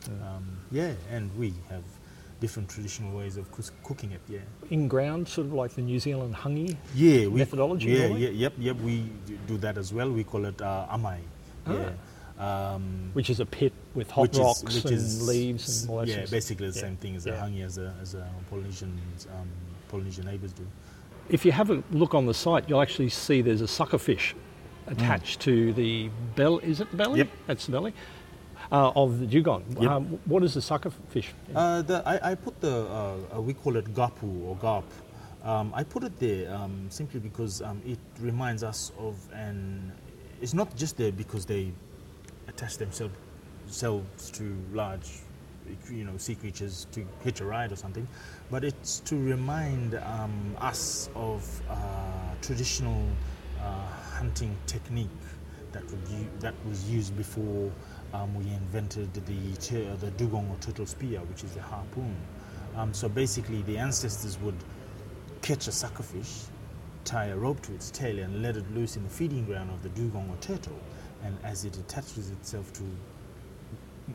Mm. 0.05 0.23
Um, 0.37 0.45
yeah, 0.71 0.93
and 1.11 1.31
we 1.39 1.53
have 1.69 1.85
different 2.41 2.71
traditional 2.71 3.15
ways 3.17 3.37
of 3.37 3.47
cooking 3.85 4.13
it. 4.13 4.21
Yeah, 4.29 4.39
In 4.71 4.89
ground, 4.89 5.29
sort 5.29 5.47
of 5.47 5.53
like 5.53 5.73
the 5.75 5.83
New 5.83 5.99
Zealand 6.01 6.35
hangi. 6.35 6.77
yeah. 6.95 7.27
We, 7.27 7.41
Methodology, 7.41 7.89
Yeah, 7.91 8.09
normally? 8.09 8.25
yeah, 8.25 8.31
yep, 8.31 8.53
yep. 8.59 8.77
We 8.77 9.11
do 9.47 9.59
that 9.59 9.77
as 9.77 9.93
well. 9.93 10.11
We 10.11 10.25
call 10.25 10.47
it 10.47 10.61
uh, 10.63 10.87
amai. 10.91 11.19
Ah. 11.67 11.73
Yeah. 11.73 12.75
Um, 12.75 13.11
Which 13.13 13.29
is 13.29 13.41
a 13.41 13.45
pit 13.47 13.75
with 13.95 14.11
hot 14.11 14.23
which 14.23 14.39
is- 14.39 14.63
which 14.65 14.85
and 14.85 14.95
is 14.95 15.27
leaves 15.29 15.83
and 15.83 15.91
all 15.91 15.99
that 15.99 16.09
yeah, 16.09 16.25
basically 16.31 16.69
the 16.71 16.77
Yeah, 16.77 16.83
same 16.87 16.97
thing 16.97 17.17
as 17.17 17.27
yeah. 17.27 17.35
the 17.35 17.39
hangi 17.41 17.65
as 17.65 17.79
a, 17.79 17.95
as 18.01 18.15
a 18.15 18.29
Polynesian 18.49 18.99
um, 19.33 19.49
Polynesian 19.89 20.27
neighbours 20.27 20.53
do. 20.53 20.67
If 21.29 21.45
you 21.45 21.53
have 21.53 21.71
a 21.71 21.83
look 21.93 22.15
on 22.15 22.27
the 22.27 22.35
site, 22.35 22.69
you'll 22.69 22.83
actually 22.83 23.09
see 23.09 23.41
there's 23.43 23.61
a 23.61 23.67
suckerfish 23.67 24.35
attached 24.87 25.41
to 25.41 25.73
the 25.73 26.11
bell. 26.35 26.59
Is 26.59 26.81
it 26.81 26.91
the 26.91 26.97
belly? 26.97 27.19
Yep. 27.19 27.29
That's 27.47 27.67
the 27.67 27.73
belly 27.73 27.95
uh, 28.73 28.93
of 28.95 29.21
the 29.21 29.27
dugong. 29.27 29.65
Yep. 29.81 29.91
Um, 29.91 30.19
what 30.27 30.43
is 30.43 30.55
the 30.55 30.61
suckerfish? 30.61 31.27
Uh, 31.55 31.83
the, 31.83 32.03
I, 32.07 32.33
I 32.33 32.35
put 32.35 32.61
the, 32.61 32.75
uh, 32.89 33.37
uh, 33.37 33.41
we 33.41 33.55
call 33.55 33.77
it 33.77 33.93
gapu 33.95 34.45
or 34.45 34.57
garp. 34.57 34.85
Um, 35.45 35.73
I 35.75 35.85
put 35.85 36.03
it 36.05 36.19
there 36.19 36.53
um, 36.55 36.87
simply 36.91 37.21
because 37.21 37.63
um, 37.63 37.81
it 37.87 37.99
reminds 38.21 38.63
us 38.63 38.93
of 38.99 39.17
an. 39.33 39.93
It's 40.43 40.55
not 40.55 40.75
just 40.77 40.97
there 40.97 41.13
because 41.13 41.47
they 41.47 41.73
attach 42.49 42.77
themselves 42.79 43.15
selves 43.73 44.31
to 44.33 44.57
large, 44.73 45.21
you 45.91 46.05
know, 46.05 46.17
sea 46.17 46.35
creatures 46.35 46.87
to 46.93 47.05
hitch 47.23 47.41
a 47.41 47.45
ride 47.45 47.73
or 47.73 47.77
something, 47.77 48.07
but 48.51 48.65
it's 48.65 49.01
to 49.01 49.17
remind 49.17 49.95
um, 49.95 50.57
us 50.59 51.09
of 51.15 51.63
uh, 51.71 51.75
traditional 52.43 53.07
uh, 53.61 53.87
hunting 54.17 54.57
technique 54.67 55.09
that, 55.73 55.85
would 55.91 56.41
that 56.41 56.55
was 56.69 56.91
used 56.91 57.17
before 57.17 57.71
um, 58.13 58.35
we 58.35 58.51
invented 58.51 59.13
the, 59.15 59.97
the 59.97 60.11
dugong 60.13 60.49
or 60.51 60.57
turtle 60.61 60.87
spear, 60.87 61.21
which 61.21 61.45
is 61.45 61.53
the 61.53 61.63
harpoon. 61.63 62.17
Um, 62.77 62.93
so 62.95 63.09
basically, 63.09 63.63
the 63.63 63.79
ancestors 63.79 64.39
would 64.41 64.57
catch 65.43 65.69
a 65.69 65.71
suckerfish, 65.71 66.47
tie 67.05 67.27
a 67.27 67.37
rope 67.37 67.61
to 67.63 67.75
its 67.75 67.91
tail, 67.91 68.19
and 68.19 68.43
let 68.43 68.57
it 68.57 68.69
loose 68.75 68.97
in 68.97 69.05
the 69.05 69.09
feeding 69.09 69.45
ground 69.45 69.71
of 69.71 69.83
the 69.83 69.89
dugong 69.91 70.29
or 70.31 70.37
turtle. 70.41 70.79
And 71.25 71.37
as 71.45 71.65
it 71.65 71.77
attaches 71.77 72.31
itself 72.31 72.73
to 72.75 72.83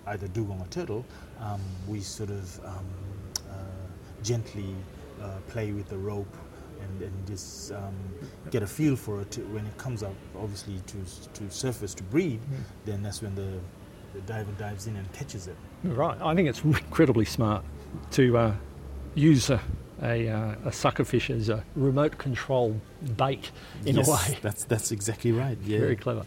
either 0.07 0.27
dugong 0.29 0.59
or 0.59 0.67
turtle, 0.67 1.05
um, 1.39 1.61
we 1.87 1.99
sort 1.99 2.29
of 2.29 2.59
um, 2.65 2.85
uh, 3.49 3.53
gently 4.23 4.75
uh, 5.21 5.37
play 5.47 5.71
with 5.71 5.89
the 5.89 5.97
rope 5.97 6.35
and, 6.81 7.01
and 7.01 7.27
just 7.27 7.71
um, 7.71 7.95
get 8.51 8.63
a 8.63 8.67
feel 8.67 8.95
for 8.95 9.21
it. 9.21 9.37
When 9.51 9.65
it 9.65 9.77
comes 9.77 10.03
up, 10.03 10.13
obviously, 10.37 10.81
to, 10.87 10.97
to 11.33 11.49
surface 11.49 11.93
to 11.95 12.03
breed, 12.03 12.39
then 12.85 13.01
that's 13.01 13.21
when 13.21 13.33
the, 13.35 13.59
the 14.13 14.21
diver 14.21 14.51
dives 14.53 14.87
in 14.87 14.95
and 14.95 15.11
catches 15.13 15.47
it. 15.47 15.55
Right. 15.83 16.19
I 16.21 16.35
think 16.35 16.49
it's 16.49 16.63
incredibly 16.63 17.25
smart 17.25 17.63
to 18.11 18.37
uh, 18.37 18.53
use 19.13 19.49
a, 19.49 19.61
a, 20.03 20.27
uh, 20.27 20.51
a 20.65 20.69
suckerfish 20.69 21.29
as 21.29 21.49
a 21.49 21.63
remote 21.75 22.17
control 22.17 22.79
bait 23.15 23.51
in 23.85 23.95
Yes, 23.95 24.07
a 24.07 24.11
way. 24.11 24.39
That's, 24.41 24.65
that's 24.65 24.91
exactly 24.91 25.31
right. 25.31 25.57
Yeah. 25.65 25.79
Very 25.79 25.95
clever. 25.95 26.25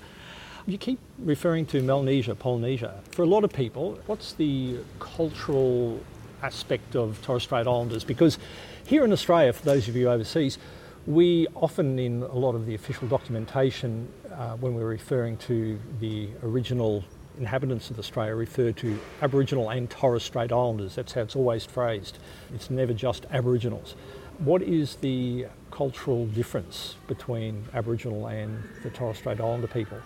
You 0.69 0.77
keep 0.77 0.99
referring 1.19 1.65
to 1.69 1.81
Melanesia, 1.81 2.35
Polynesia. 2.35 3.01
For 3.13 3.23
a 3.23 3.27
lot 3.27 3.43
of 3.43 3.51
people, 3.51 3.99
what's 4.05 4.35
the 4.35 4.77
cultural 5.01 5.99
aspect 6.43 6.95
of 6.95 7.23
Torres 7.23 7.45
Strait 7.45 7.67
Islanders? 7.67 8.05
Because 8.05 8.39
here 8.87 9.03
in 9.03 9.11
Australia, 9.11 9.55
for 9.55 9.65
those 9.65 9.89
of 9.89 9.97
you 9.97 10.11
overseas, 10.11 10.59
we 11.07 11.47
often, 11.55 11.99
in 11.99 12.23
a 12.23 12.35
lot 12.35 12.55
of 12.55 12.67
the 12.67 12.75
official 12.75 13.09
documentation, 13.09 14.13
uh, 14.31 14.57
when 14.57 14.75
we're 14.75 14.85
referring 14.85 15.39
to 15.39 15.81
the 16.01 16.29
original 16.43 17.03
inhabitants 17.39 17.89
of 17.89 17.99
Australia, 17.99 18.35
refer 18.35 18.71
to 18.73 18.99
Aboriginal 19.23 19.71
and 19.71 19.89
Torres 19.89 20.23
Strait 20.23 20.53
Islanders. 20.53 20.97
That's 20.97 21.15
how 21.15 21.23
it's 21.23 21.35
always 21.35 21.65
phrased. 21.65 22.19
It's 22.55 22.69
never 22.69 22.93
just 22.93 23.25
Aboriginals. 23.31 23.95
What 24.37 24.61
is 24.61 24.97
the 24.97 25.47
cultural 25.71 26.27
difference 26.27 26.97
between 27.07 27.65
Aboriginal 27.73 28.27
and 28.27 28.63
the 28.83 28.91
Torres 28.91 29.17
Strait 29.17 29.41
Islander 29.41 29.67
people? 29.67 29.97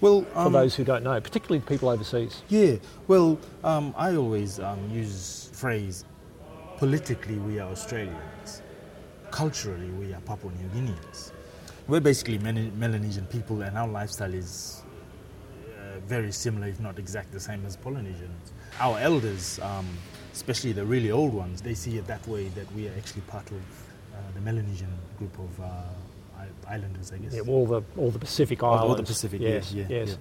Well, 0.00 0.22
for 0.22 0.38
um, 0.38 0.52
those 0.52 0.76
who 0.76 0.84
don't 0.84 1.02
know, 1.02 1.20
particularly 1.20 1.60
people 1.60 1.88
overseas. 1.88 2.42
Yeah, 2.48 2.76
well, 3.08 3.38
um, 3.64 3.92
I 3.96 4.14
always 4.14 4.60
um, 4.60 4.78
use 4.90 5.50
phrase 5.52 6.04
politically 6.76 7.34
we 7.38 7.58
are 7.58 7.68
Australians, 7.70 8.62
culturally 9.32 9.90
we 9.90 10.14
are 10.14 10.20
Papua 10.20 10.52
New 10.52 10.68
Guineans. 10.68 11.32
We're 11.88 12.00
basically 12.00 12.38
Mel- 12.38 12.70
Melanesian 12.76 13.26
people, 13.26 13.62
and 13.62 13.76
our 13.76 13.88
lifestyle 13.88 14.32
is 14.32 14.82
uh, 15.76 15.98
very 16.06 16.30
similar, 16.30 16.68
if 16.68 16.78
not 16.78 16.98
exact 17.00 17.32
the 17.32 17.40
same 17.40 17.66
as 17.66 17.76
Polynesians. 17.76 18.52
Our 18.78 19.00
elders, 19.00 19.58
um, 19.60 19.88
especially 20.32 20.72
the 20.72 20.84
really 20.84 21.10
old 21.10 21.34
ones, 21.34 21.60
they 21.60 21.74
see 21.74 21.98
it 21.98 22.06
that 22.06 22.24
way 22.28 22.48
that 22.50 22.70
we 22.72 22.86
are 22.86 22.92
actually 22.96 23.22
part 23.22 23.50
of 23.50 23.56
uh, 23.56 24.18
the 24.34 24.40
Melanesian 24.42 24.92
group 25.18 25.36
of 25.40 25.60
uh, 25.60 25.66
islanders, 26.66 27.12
I 27.12 27.18
guess. 27.18 27.34
Yeah, 27.34 27.42
all 27.42 27.66
the 27.66 27.82
all 27.96 28.10
the 28.10 28.18
Pacific 28.18 28.62
Islands. 28.62 28.84
all 28.84 28.94
the 28.94 29.02
Pacific, 29.02 29.40
yes, 29.40 29.72
yeah, 29.72 29.84
yes. 29.88 30.08
yeah. 30.10 30.14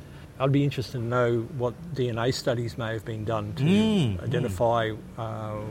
I'd 0.44 0.51
be 0.51 0.63
interested 0.63 1.00
to 1.00 1.03
know 1.03 1.39
what 1.58 1.74
DNA 1.96 2.32
studies 2.34 2.77
may 2.77 2.94
have 2.94 3.03
been 3.06 3.25
done 3.25 3.53
to 3.56 3.63
Mm, 3.63 4.24
identify 4.24 4.91
uh, 5.17 5.62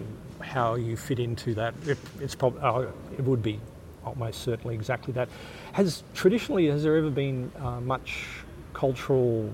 how 0.40 0.74
you 0.74 0.96
fit 0.96 1.20
into 1.20 1.54
that. 1.54 1.74
It, 1.86 1.98
it's 2.20 2.34
prob- 2.34 2.58
uh, 2.60 2.86
it 3.16 3.22
would 3.24 3.42
be 3.42 3.60
almost 4.04 4.42
certainly 4.42 4.74
exactly 4.74 5.12
that. 5.14 5.28
Has 5.72 6.02
traditionally 6.14 6.66
has 6.68 6.82
there 6.82 6.96
ever 6.96 7.10
been 7.10 7.52
uh, 7.60 7.80
much 7.80 8.26
cultural 8.74 9.52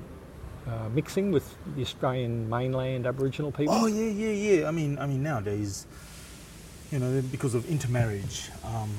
uh, 0.66 0.88
mixing 0.94 1.30
with 1.30 1.54
the 1.76 1.82
Australian 1.82 2.48
mainland 2.48 3.06
Aboriginal 3.06 3.52
people? 3.52 3.74
Oh 3.74 3.86
yeah, 3.86 4.08
yeah, 4.08 4.30
yeah. 4.60 4.68
I 4.68 4.70
mean, 4.70 4.98
I 4.98 5.06
mean 5.06 5.22
nowadays, 5.22 5.86
you 6.90 6.98
know, 6.98 7.22
because 7.30 7.54
of 7.54 7.68
intermarriage, 7.70 8.48
um, 8.64 8.90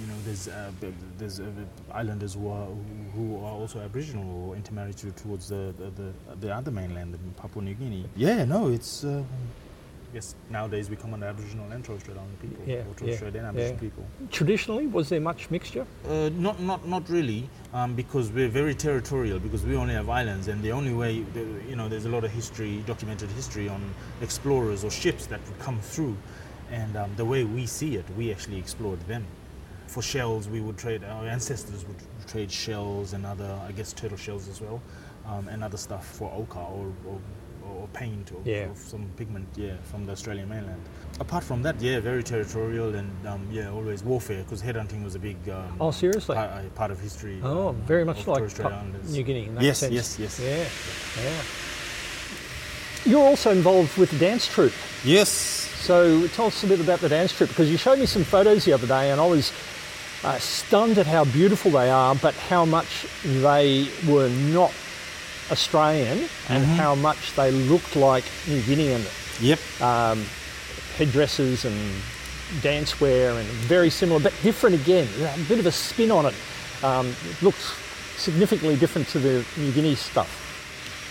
you 0.00 0.06
know, 0.06 0.18
there's 0.24 0.48
uh, 0.48 0.70
there's 1.18 1.40
uh, 1.40 1.44
islanders 1.92 2.34
who 2.34 2.48
are 2.50 2.66
who 3.14 3.36
are 3.36 3.52
also 3.52 3.80
Aboriginal 3.80 4.48
or 4.48 4.56
intermarried 4.56 4.96
to, 4.98 5.10
towards 5.12 5.48
the, 5.48 5.74
the 5.78 5.90
the 5.90 6.12
the 6.40 6.54
other 6.54 6.70
mainland, 6.70 7.14
in 7.14 7.32
Papua 7.32 7.64
New 7.64 7.74
Guinea. 7.74 8.04
Yeah, 8.16 8.44
no, 8.44 8.68
it's. 8.68 9.04
Uh, 9.04 9.22
Yes, 10.14 10.34
nowadays 10.48 10.88
we 10.88 10.96
come 10.96 11.12
under 11.12 11.26
Aboriginal 11.26 11.70
and 11.70 11.84
Torres 11.84 12.00
Strait 12.00 12.16
Islander 12.16 12.36
people, 12.40 12.64
Yeah, 12.66 12.76
or 12.76 12.94
Torres 12.94 13.10
yeah, 13.10 13.16
Strait 13.16 13.34
and 13.34 13.42
yeah. 13.42 13.48
Aboriginal 13.50 13.78
people. 13.78 14.04
Traditionally, 14.30 14.86
was 14.86 15.10
there 15.10 15.20
much 15.20 15.50
mixture? 15.50 15.86
Uh, 16.08 16.30
not, 16.32 16.58
not, 16.60 16.88
not 16.88 17.08
really, 17.10 17.48
um, 17.74 17.94
because 17.94 18.32
we're 18.32 18.48
very 18.48 18.74
territorial. 18.74 19.38
Because 19.38 19.66
we 19.66 19.76
only 19.76 19.92
have 19.92 20.08
islands, 20.08 20.48
and 20.48 20.62
the 20.62 20.72
only 20.72 20.94
way, 20.94 21.22
you 21.68 21.76
know, 21.76 21.90
there's 21.90 22.06
a 22.06 22.08
lot 22.08 22.24
of 22.24 22.30
history, 22.30 22.82
documented 22.86 23.30
history 23.32 23.68
on 23.68 23.82
explorers 24.22 24.82
or 24.82 24.90
ships 24.90 25.26
that 25.26 25.40
would 25.46 25.58
come 25.58 25.78
through, 25.80 26.16
and 26.72 26.96
um, 26.96 27.10
the 27.16 27.24
way 27.24 27.44
we 27.44 27.66
see 27.66 27.96
it, 27.96 28.06
we 28.16 28.32
actually 28.32 28.56
explored 28.56 29.00
them. 29.00 29.26
For 29.88 30.02
shells, 30.02 30.48
we 30.48 30.60
would 30.60 30.76
trade. 30.76 31.02
Our 31.02 31.26
ancestors 31.26 31.84
would 31.86 31.96
trade 32.28 32.52
shells 32.52 33.14
and 33.14 33.24
other, 33.24 33.58
I 33.66 33.72
guess, 33.72 33.92
turtle 33.94 34.18
shells 34.18 34.46
as 34.48 34.60
well, 34.60 34.80
um, 35.26 35.48
and 35.48 35.64
other 35.64 35.78
stuff 35.78 36.06
for 36.06 36.30
ochre 36.32 36.58
or, 36.60 36.92
or, 37.06 37.18
or 37.66 37.88
paint 37.94 38.30
or, 38.32 38.40
Yeah. 38.44 38.66
or 38.68 38.76
some 38.76 39.08
pigment, 39.16 39.48
yeah, 39.56 39.76
from 39.84 40.04
the 40.04 40.12
Australian 40.12 40.48
mainland. 40.50 40.80
Apart 41.20 41.42
from 41.42 41.62
that, 41.62 41.80
yeah, 41.80 42.00
very 42.00 42.22
territorial 42.22 42.94
and 42.94 43.10
um, 43.26 43.46
yeah, 43.50 43.70
always 43.70 44.04
warfare 44.04 44.42
because 44.44 44.62
headhunting 44.62 45.02
was 45.02 45.14
a 45.14 45.18
big 45.18 45.36
um, 45.48 45.74
Oh, 45.80 45.90
seriously? 45.90 46.34
part, 46.36 46.50
uh, 46.50 46.62
part 46.74 46.90
of 46.90 47.00
history. 47.00 47.40
Oh, 47.42 47.72
very 47.86 48.04
much 48.04 48.26
like 48.26 48.44
Pa- 48.58 48.82
New 49.08 49.22
Guinea 49.22 49.46
in 49.46 49.54
that 49.54 49.64
Yes, 49.64 49.78
sense. 49.78 49.92
yes, 49.94 50.18
yes. 50.18 50.38
Yeah, 50.38 51.22
yeah. 51.24 51.42
You're 53.10 53.24
also 53.26 53.50
involved 53.52 53.96
with 53.96 54.10
the 54.10 54.18
dance 54.18 54.46
troupe. 54.46 54.72
Yes. 55.02 55.30
So 55.30 56.26
tell 56.28 56.46
us 56.46 56.62
a 56.62 56.66
bit 56.66 56.80
about 56.80 57.00
the 57.00 57.08
dance 57.08 57.32
troupe 57.32 57.48
because 57.48 57.70
you 57.70 57.78
showed 57.78 57.98
me 57.98 58.04
some 58.06 58.22
photos 58.24 58.66
the 58.66 58.74
other 58.74 58.86
day 58.86 59.10
and 59.12 59.20
I 59.20 59.26
was 59.26 59.50
uh, 60.24 60.38
stunned 60.38 60.98
at 60.98 61.06
how 61.06 61.24
beautiful 61.24 61.70
they 61.70 61.90
are, 61.90 62.14
but 62.16 62.34
how 62.34 62.64
much 62.64 63.06
they 63.24 63.88
were 64.06 64.28
not 64.28 64.72
Australian 65.50 66.18
and 66.48 66.64
Mm-hmm. 66.64 66.74
how 66.76 66.94
much 66.94 67.34
they 67.36 67.50
looked 67.50 67.96
like 67.96 68.24
New 68.46 68.60
Guinean 68.62 69.02
Yep. 69.40 69.58
um, 69.80 70.24
headdresses 70.96 71.64
and 71.64 71.76
dancewear 72.62 73.38
and 73.38 73.46
very 73.68 73.90
similar, 73.90 74.20
but 74.20 74.32
different 74.42 74.74
again. 74.74 75.06
A 75.20 75.38
bit 75.48 75.58
of 75.58 75.66
a 75.66 75.72
spin 75.72 76.10
on 76.10 76.26
it. 76.26 76.34
Um, 76.82 77.14
it 77.30 77.42
looks 77.42 77.72
significantly 78.16 78.76
different 78.76 79.06
to 79.08 79.18
the 79.18 79.44
New 79.56 79.70
Guinea 79.72 79.94
stuff. 79.94 80.44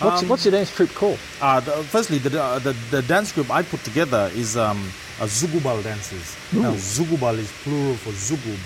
What's, 0.02 0.22
Um, 0.22 0.30
what's 0.30 0.46
your 0.46 0.52
dance 0.52 0.74
troupe 0.76 0.94
called? 0.94 1.18
Uh, 1.42 1.60
the, 1.60 1.72
firstly, 1.84 2.18
the, 2.20 2.42
uh, 2.42 2.60
the 2.60 2.74
the 2.92 3.02
dance 3.02 3.32
group 3.32 3.50
I 3.50 3.64
put 3.64 3.84
together 3.84 4.30
is 4.36 4.56
um, 4.56 4.78
a 5.20 5.26
Zugubal 5.26 5.82
dances. 5.84 6.36
Now, 6.54 6.74
Zugubal 6.76 7.38
is 7.40 7.52
plural 7.64 7.96
for 7.96 8.12
Zugub. 8.12 8.60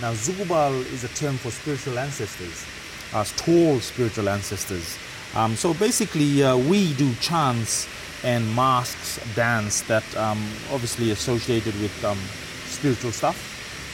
Now, 0.00 0.12
Zugubal 0.12 0.74
is 0.92 1.04
a 1.04 1.08
term 1.08 1.36
for 1.36 1.50
spiritual 1.50 1.98
ancestors, 1.98 2.64
as 3.14 3.32
tall 3.32 3.78
spiritual 3.80 4.28
ancestors. 4.28 4.98
Um, 5.34 5.54
so 5.56 5.74
basically, 5.74 6.42
uh, 6.42 6.56
we 6.56 6.94
do 6.94 7.14
chants 7.16 7.88
and 8.24 8.54
masks 8.54 9.20
dance 9.34 9.82
that 9.82 10.04
um, 10.16 10.38
obviously 10.72 11.10
associated 11.10 11.78
with 11.80 12.04
um, 12.04 12.18
spiritual 12.66 13.12
stuff. 13.12 13.36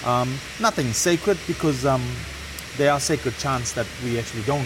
Um, 0.07 0.39
nothing 0.61 0.93
sacred 0.93 1.39
because 1.47 1.85
um, 1.85 2.05
they 2.77 2.89
are 2.89 3.01
sacred 3.01 3.37
chants 3.39 3.73
that 3.73 3.87
we 4.05 4.19
actually 4.19 4.43
don't 4.43 4.63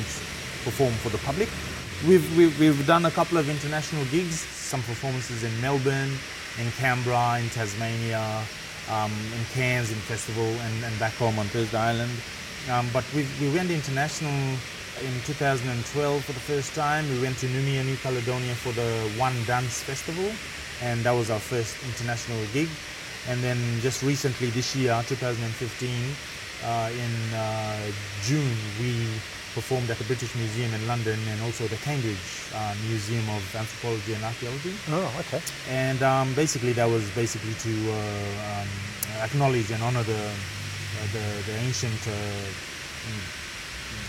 perform 0.64 0.92
for 0.94 1.08
the 1.08 1.18
public. 1.18 1.48
We've, 2.06 2.36
we've, 2.36 2.58
we've 2.58 2.86
done 2.86 3.06
a 3.06 3.10
couple 3.10 3.38
of 3.38 3.48
international 3.48 4.04
gigs, 4.06 4.40
some 4.40 4.82
performances 4.82 5.44
in 5.44 5.60
Melbourne, 5.60 6.12
in 6.60 6.70
Canberra, 6.72 7.38
in 7.38 7.48
Tasmania, 7.50 8.42
um, 8.90 9.12
in 9.36 9.44
Cairns 9.54 9.90
in 9.90 9.98
festival, 9.98 10.44
and, 10.44 10.84
and 10.84 10.98
back 10.98 11.12
home 11.14 11.38
on 11.38 11.46
Thursday 11.46 11.78
Island. 11.78 12.12
Um, 12.70 12.88
but 12.92 13.04
we, 13.14 13.26
we 13.40 13.52
went 13.52 13.70
international 13.70 14.32
in 15.00 15.14
2012 15.26 16.24
for 16.24 16.32
the 16.32 16.40
first 16.40 16.74
time. 16.74 17.08
We 17.10 17.20
went 17.20 17.38
to 17.38 17.46
Noumea, 17.46 17.84
New 17.84 17.96
Caledonia 17.96 18.54
for 18.54 18.72
the 18.72 19.10
One 19.18 19.34
Dance 19.46 19.82
Festival, 19.82 20.30
and 20.82 21.02
that 21.04 21.12
was 21.12 21.30
our 21.30 21.40
first 21.40 21.76
international 21.84 22.38
gig. 22.52 22.68
And 23.28 23.42
then 23.42 23.58
just 23.80 24.02
recently 24.02 24.50
this 24.50 24.74
year, 24.76 25.00
2015, 25.06 26.14
uh, 26.64 26.90
in 26.92 27.34
uh, 27.34 27.90
June, 28.22 28.56
we 28.80 29.06
performed 29.54 29.90
at 29.90 29.98
the 29.98 30.04
British 30.04 30.34
Museum 30.34 30.72
in 30.74 30.86
London 30.86 31.18
and 31.28 31.40
also 31.42 31.66
the 31.68 31.76
Cambridge 31.76 32.16
uh, 32.54 32.74
Museum 32.88 33.28
of 33.30 33.42
Anthropology 33.54 34.14
and 34.14 34.24
Archaeology. 34.24 34.74
Oh, 34.90 35.20
okay. 35.20 35.40
And 35.68 36.02
um, 36.02 36.34
basically, 36.34 36.72
that 36.72 36.88
was 36.88 37.08
basically 37.10 37.54
to 37.54 37.72
uh, 37.90 37.96
um, 38.60 38.68
acknowledge 39.22 39.70
and 39.70 39.82
honor 39.82 40.02
the 40.02 40.22
uh, 40.22 41.06
the, 41.12 41.52
the 41.52 41.56
ancient 41.58 42.06
uh, 42.06 42.72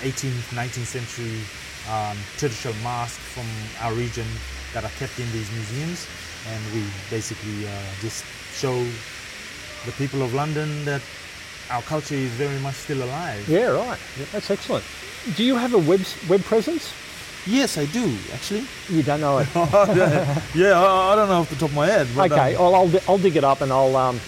18th, 0.04 0.52
19th 0.54 0.86
century 0.86 1.40
um, 1.90 2.18
traditional 2.38 2.76
masks 2.84 3.24
from 3.34 3.48
our 3.82 3.94
region 3.94 4.28
that 4.74 4.84
are 4.84 4.94
kept 5.00 5.20
in 5.20 5.30
these 5.32 5.50
museums. 5.52 6.08
And 6.48 6.62
we 6.74 6.84
basically 7.10 7.68
uh, 7.68 7.72
just 8.02 8.26
show 8.54 8.76
the 9.86 9.92
people 9.94 10.22
of 10.22 10.34
London 10.34 10.86
that 10.86 11.02
our 11.72 11.82
culture 11.84 12.15
is 12.15 12.29
very 12.32 12.60
much 12.60 12.75
still 12.75 13.03
alive. 13.03 13.48
Yeah, 13.48 13.67
right. 13.67 14.00
Yeah, 14.20 14.25
that's 14.32 14.50
excellent. 14.51 14.84
Do 15.36 15.43
you 15.43 15.55
have 15.55 15.74
a 15.74 15.77
web 15.79 16.01
web 16.29 16.41
presence? 16.43 16.93
Yes, 17.46 17.77
I 17.77 17.86
do 17.86 18.17
actually. 18.34 18.65
You 18.89 19.03
don't 19.03 19.20
know 19.22 19.39
it. 19.39 19.48
yeah, 20.55 20.79
I, 20.79 21.12
I 21.13 21.15
don't 21.15 21.27
know 21.29 21.41
off 21.41 21.50
the 21.50 21.55
top 21.55 21.70
of 21.70 21.75
my 21.75 21.88
head. 21.88 22.08
okay, 22.17 22.55
um, 22.55 22.62
well, 22.62 22.75
I'll, 22.75 22.91
I'll 23.08 23.17
dig 23.17 23.36
it 23.36 23.43
up 23.43 23.62
and 23.62 23.72
I'll 23.72 23.96
um, 23.96 24.20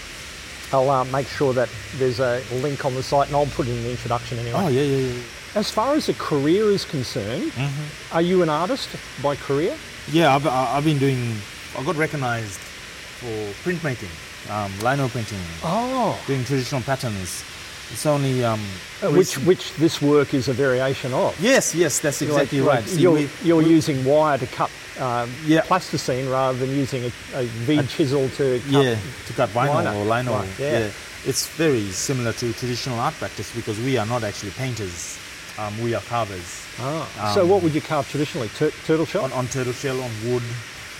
I'll 0.72 0.90
uh, 0.90 1.04
make 1.04 1.26
sure 1.28 1.52
that 1.54 1.68
there's 1.96 2.20
a 2.20 2.42
link 2.54 2.84
on 2.84 2.94
the 2.94 3.02
site 3.02 3.28
and 3.28 3.36
I'll 3.36 3.46
put 3.46 3.68
it 3.68 3.72
in 3.72 3.82
the 3.84 3.90
introduction 3.90 4.38
anyway. 4.38 4.54
oh 4.62 4.68
yeah, 4.68 4.82
yeah, 4.82 5.12
yeah. 5.14 5.22
As 5.54 5.70
far 5.70 5.94
as 5.94 6.08
a 6.10 6.14
career 6.14 6.70
is 6.70 6.84
concerned, 6.84 7.52
Mm-hmm. 7.52 8.14
are 8.16 8.20
you 8.22 8.42
an 8.42 8.50
artist 8.50 8.90
by 9.22 9.36
career? 9.36 9.74
Yeah, 10.12 10.34
I've, 10.34 10.46
I've 10.46 10.84
been 10.84 10.98
doing. 10.98 11.34
I 11.78 11.82
got 11.84 11.96
recognized 11.96 12.58
for 12.60 13.26
printmaking, 13.64 14.10
um, 14.50 14.72
lino 14.82 15.08
printing, 15.08 15.38
Oh, 15.62 16.18
doing 16.26 16.44
traditional 16.44 16.80
patterns. 16.82 17.44
It's 17.92 18.04
only 18.06 18.44
um, 18.44 18.60
which 19.02 19.12
recent- 19.36 19.46
which 19.46 19.72
this 19.74 20.02
work 20.02 20.34
is 20.34 20.48
a 20.48 20.52
variation 20.52 21.12
of. 21.14 21.38
Yes, 21.40 21.74
yes, 21.74 22.00
that's 22.00 22.20
exactly 22.22 22.60
Like- 22.60 22.68
right. 22.68 22.80
like 22.84 22.88
See, 22.88 23.00
you're 23.00 23.12
we- 23.12 23.30
you're 23.44 23.62
we- 23.62 23.66
using 23.76 24.04
wire 24.04 24.38
to 24.38 24.46
cut 24.46 24.70
um, 24.98 25.30
Yeah. 25.44 25.60
plasticine 25.60 26.28
rather 26.30 26.58
than 26.58 26.70
using 26.70 27.04
a, 27.04 27.12
a 27.38 27.44
V 27.44 27.82
chisel 27.86 28.28
to 28.38 28.58
cut. 28.60 28.70
yeah 28.84 28.96
to 29.26 29.32
cut 29.34 29.50
vinyl 29.50 29.76
lino. 29.78 29.98
or 30.00 30.04
lino. 30.04 30.32
Right, 30.38 30.48
yeah. 30.58 30.90
it's 31.26 31.46
very 31.48 31.90
similar 31.92 32.32
to 32.32 32.52
traditional 32.54 32.98
art 32.98 33.14
practice 33.14 33.50
because 33.54 33.78
we 33.78 33.98
are 33.98 34.06
not 34.06 34.24
actually 34.24 34.52
painters. 34.52 35.18
Um, 35.58 35.78
we 35.82 35.94
are 35.94 36.02
carvers 36.02 36.62
Ah, 36.80 37.32
so 37.34 37.42
Um, 37.42 37.48
what 37.50 37.62
would 37.62 37.74
you 37.74 37.80
carve 37.82 38.08
traditionally? 38.10 38.50
Tur- 38.58 38.72
turtle 38.86 39.06
shell, 39.06 39.24
on, 39.24 39.32
on 39.32 39.48
turtle 39.48 39.72
shell, 39.72 40.00
on 40.02 40.10
wood, 40.24 40.42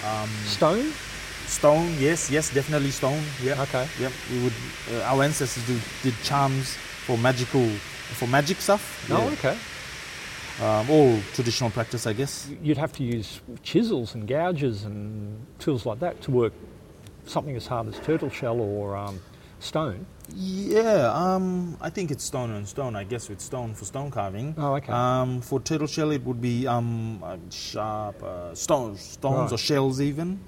um, 0.04 0.30
stone. 0.46 0.92
Stone. 1.46 1.94
Yes, 1.98 2.30
yes, 2.30 2.52
definitely 2.52 2.90
stone. 2.90 3.22
Yeah. 3.42 3.60
Okay. 3.62 3.86
Yep. 4.00 4.12
We 4.32 4.42
would. 4.44 4.52
Uh, 4.92 5.02
our 5.02 5.22
ancestors 5.22 5.66
do, 5.66 5.78
did 6.02 6.14
charms 6.22 6.74
for 7.06 7.16
magical, 7.18 7.66
for 8.18 8.26
magic 8.28 8.60
stuff. 8.60 9.06
Oh, 9.10 9.18
Yeah. 9.18 9.32
okay. 9.34 9.56
Um, 10.60 10.90
all 10.90 11.18
traditional 11.34 11.70
practice, 11.70 12.06
I 12.06 12.14
guess. 12.14 12.48
You'd 12.62 12.78
have 12.78 12.92
to 12.94 13.02
use 13.04 13.40
chisels 13.62 14.14
and 14.14 14.26
gouges 14.26 14.84
and 14.84 15.44
tools 15.58 15.84
like 15.84 16.00
that 16.00 16.22
to 16.22 16.30
work 16.30 16.52
something 17.26 17.54
as 17.56 17.66
hard 17.66 17.88
as 17.88 17.98
turtle 18.00 18.30
shell 18.30 18.58
or 18.60 18.96
um, 18.96 19.20
stone. 19.60 20.06
Yeah, 20.34 21.12
um, 21.14 21.76
I 21.80 21.90
think 21.90 22.10
it's 22.10 22.24
stone 22.24 22.50
and 22.52 22.66
stone. 22.66 22.96
I 22.96 23.04
guess 23.04 23.28
with 23.28 23.40
stone 23.40 23.74
for 23.74 23.84
stone 23.84 24.10
carving. 24.10 24.54
Oh, 24.56 24.74
okay. 24.76 24.90
Um, 24.92 25.40
for 25.42 25.60
turtle 25.60 25.86
shell, 25.86 26.10
it 26.10 26.24
would 26.24 26.40
be 26.40 26.66
um, 26.66 27.22
uh, 27.22 27.36
sharp 27.50 28.22
uh, 28.22 28.54
stones, 28.54 29.02
stones 29.02 29.36
Right. 29.36 29.52
or 29.52 29.58
shells 29.58 30.00
even. 30.00 30.40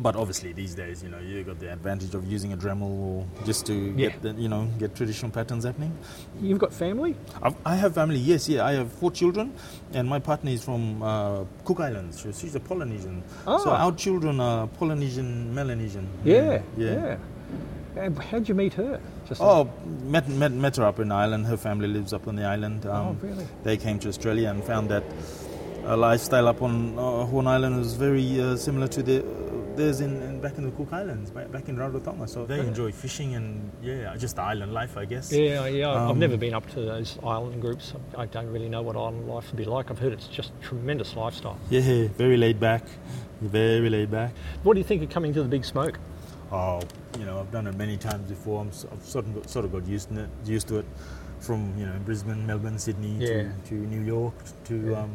But 0.00 0.14
obviously, 0.16 0.52
these 0.52 0.74
days, 0.74 1.02
you 1.02 1.08
know, 1.08 1.18
you 1.18 1.42
got 1.42 1.58
the 1.58 1.72
advantage 1.72 2.14
of 2.14 2.24
using 2.30 2.52
a 2.52 2.56
Dremel 2.56 3.26
just 3.44 3.66
to 3.66 3.74
Yeah. 3.74 4.08
get 4.10 4.22
the, 4.22 4.32
you 4.32 4.48
know, 4.48 4.68
get 4.78 4.94
traditional 4.94 5.30
patterns 5.32 5.64
happening. 5.64 5.92
You've 6.40 6.58
got 6.60 6.72
family? 6.72 7.16
I've, 7.42 7.56
I 7.66 7.74
have 7.76 7.94
family. 7.94 8.18
Yes, 8.18 8.48
yeah, 8.48 8.64
I 8.64 8.72
have 8.74 8.92
four 8.92 9.10
children, 9.10 9.52
and 9.92 10.08
my 10.08 10.20
partner 10.20 10.50
is 10.52 10.62
from 10.62 11.02
uh, 11.02 11.44
Cook 11.64 11.80
Islands. 11.80 12.20
She- 12.20 12.32
She's 12.32 12.54
a 12.54 12.60
Polynesian. 12.60 13.22
Oh. 13.46 13.58
So 13.64 13.70
our 13.70 13.92
children 13.92 14.38
are 14.40 14.66
Polynesian, 14.68 15.52
Melanesian. 15.54 16.06
Yeah, 16.24 16.62
yeah. 16.76 16.94
yeah. 16.94 17.16
And 17.96 18.16
How'd 18.18 18.48
you 18.48 18.54
meet 18.54 18.74
her? 18.74 19.00
Just 19.28 19.40
Oh, 19.40 19.68
met, 20.04 20.28
met, 20.28 20.52
met 20.52 20.76
her 20.76 20.84
up 20.84 21.00
in 21.00 21.10
Ireland. 21.10 21.46
Her 21.46 21.56
family 21.56 21.88
lives 21.88 22.12
up 22.12 22.28
on 22.28 22.36
the 22.36 22.44
island. 22.44 22.86
Um, 22.86 22.92
Oh, 23.20 23.26
really? 23.26 23.46
They 23.64 23.76
came 23.76 23.98
to 24.00 24.08
Australia 24.08 24.50
and 24.50 24.62
found 24.62 24.88
that 24.90 25.02
a 25.84 25.96
lifestyle 25.96 26.46
up 26.46 26.62
on 26.62 26.96
uh, 26.98 27.24
Horn 27.24 27.46
Island 27.48 27.78
was 27.78 27.94
very 27.94 28.40
uh, 28.40 28.56
similar 28.56 28.86
to 28.88 29.02
the, 29.02 29.24
theirs 29.78 30.00
in, 30.02 30.20
in 30.22 30.40
back 30.40 30.58
in 30.58 30.64
the 30.64 30.70
Cook 30.72 30.92
Islands, 30.92 31.30
back, 31.30 31.68
in 31.68 31.76
Rarotonga. 31.76 32.28
So 32.28 32.44
they 32.44 32.60
enjoy 32.60 32.92
fishing 32.92 33.34
and 33.34 33.70
yeah, 33.82 34.14
just 34.16 34.36
the 34.36 34.42
island 34.42 34.72
life, 34.74 34.96
I 34.98 35.04
guess. 35.06 35.32
Yeah, 35.32 35.66
yeah. 35.66 35.88
I've 35.90 36.10
Um, 36.10 36.18
never 36.18 36.36
been 36.36 36.52
up 36.54 36.68
to 36.74 36.80
those 36.82 37.18
island 37.24 37.62
groups. 37.62 37.94
I 38.16 38.26
don't 38.26 38.48
really 38.52 38.68
know 38.68 38.82
what 38.82 38.96
island 38.96 39.26
life 39.28 39.46
would 39.50 39.56
be 39.56 39.64
like. 39.64 39.90
I've 39.90 39.98
heard 39.98 40.12
it's 40.12 40.28
just 40.28 40.52
tremendous 40.60 41.16
lifestyle. 41.16 41.58
Yeah, 41.70 42.08
very 42.18 42.36
laid 42.36 42.60
back, 42.60 42.84
very 43.40 43.88
laid 43.88 44.10
back. 44.10 44.32
What 44.64 44.74
do 44.74 44.80
you 44.80 44.84
think 44.84 45.02
of 45.02 45.08
coming 45.10 45.32
to 45.34 45.42
the 45.42 45.48
Big 45.48 45.64
Smoke? 45.64 45.98
Oh, 46.52 46.80
you 47.18 47.24
know, 47.24 47.40
I've 47.40 47.50
done 47.52 47.66
it 47.66 47.76
many 47.76 47.96
times 47.96 48.28
before. 48.28 48.60
I'm, 48.62 48.68
s- 48.68 48.86
I've 48.92 49.04
sort 49.04 49.26
of, 49.26 49.34
got, 49.34 49.50
sort 49.50 49.64
of 49.64 49.72
got 49.72 49.86
used 49.86 50.08
to 50.10 50.20
it, 50.24 50.28
used 50.46 50.68
to 50.68 50.78
it 50.78 50.86
from 51.40 51.72
you 51.78 51.86
know 51.86 51.92
Brisbane, 52.04 52.44
Melbourne, 52.46 52.78
Sydney 52.78 53.16
Yeah. 53.18 53.28
to, 53.28 53.68
to 53.68 53.74
New 53.74 54.00
York 54.00 54.34
to 54.64 54.74
Yeah. 54.90 55.02
um, 55.02 55.10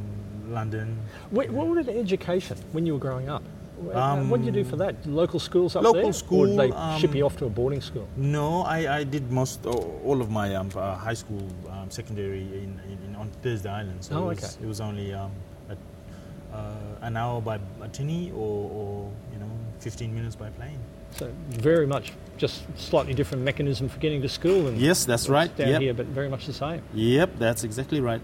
London. 0.50 0.98
What, 1.32 1.50
what 1.50 1.68
was 1.68 1.86
the 1.86 1.98
education 1.98 2.58
when 2.72 2.86
you 2.86 2.94
were 2.94 3.00
growing 3.00 3.30
up? 3.30 3.44
Um, 3.92 4.30
what 4.30 4.38
did 4.42 4.46
you 4.48 4.64
do 4.64 4.70
for 4.70 4.76
that? 4.78 5.06
Local 5.06 5.40
schools 5.40 5.76
up 5.76 5.84
local 5.84 6.02
there? 6.02 6.10
Or 6.10 6.14
school, 6.14 6.46
did 6.46 6.58
they 6.58 6.68
ship 7.00 7.10
um, 7.12 7.16
you 7.16 7.26
off 7.26 7.38
to 7.38 7.46
a 7.46 7.50
boarding 7.50 7.82
school? 7.82 8.08
No, 8.16 8.62
I, 8.62 9.00
I 9.00 9.04
did 9.04 9.32
most 9.32 9.66
all 9.66 10.22
of 10.22 10.30
my 10.30 10.56
um, 10.56 10.70
uh, 10.76 10.96
high 10.96 11.14
school, 11.14 11.48
um, 11.70 11.90
secondary 11.90 12.42
in, 12.42 12.80
in, 13.08 13.16
on 13.16 13.30
Thursday 13.42 13.70
Island. 13.70 14.04
So 14.04 14.16
Oh, 14.18 14.30
it 14.30 14.36
was, 14.36 14.44
okay. 14.56 14.64
it 14.64 14.68
was 14.68 14.82
only 14.82 15.14
um, 15.14 15.32
a, 15.70 16.56
uh, 16.56 16.76
an 17.02 17.18
hour 17.18 17.42
by 17.42 17.60
a 17.82 17.88
tinny 17.90 18.32
or, 18.32 18.70
or 18.72 19.12
you 19.34 19.40
know 19.40 19.50
15 19.80 20.14
minutes 20.14 20.36
by 20.36 20.50
plane. 20.50 20.80
So 21.12 21.32
very 21.50 21.86
much 21.86 22.12
just 22.38 22.64
slightly 22.78 23.14
different 23.14 23.44
mechanism 23.44 23.88
for 23.90 24.00
getting 24.00 24.22
to 24.24 24.30
school 24.30 24.68
and 24.68 24.78
Yes, 24.80 25.06
that's 25.06 25.30
right. 25.30 25.56
down 25.56 25.68
Yep. 25.70 25.82
here, 25.82 25.94
but 25.94 26.08
very 26.08 26.30
much 26.30 26.48
the 26.48 26.54
same. 26.54 26.82
Yep, 26.96 27.38
that's 27.38 27.64
exactly 27.64 28.02
right. 28.02 28.22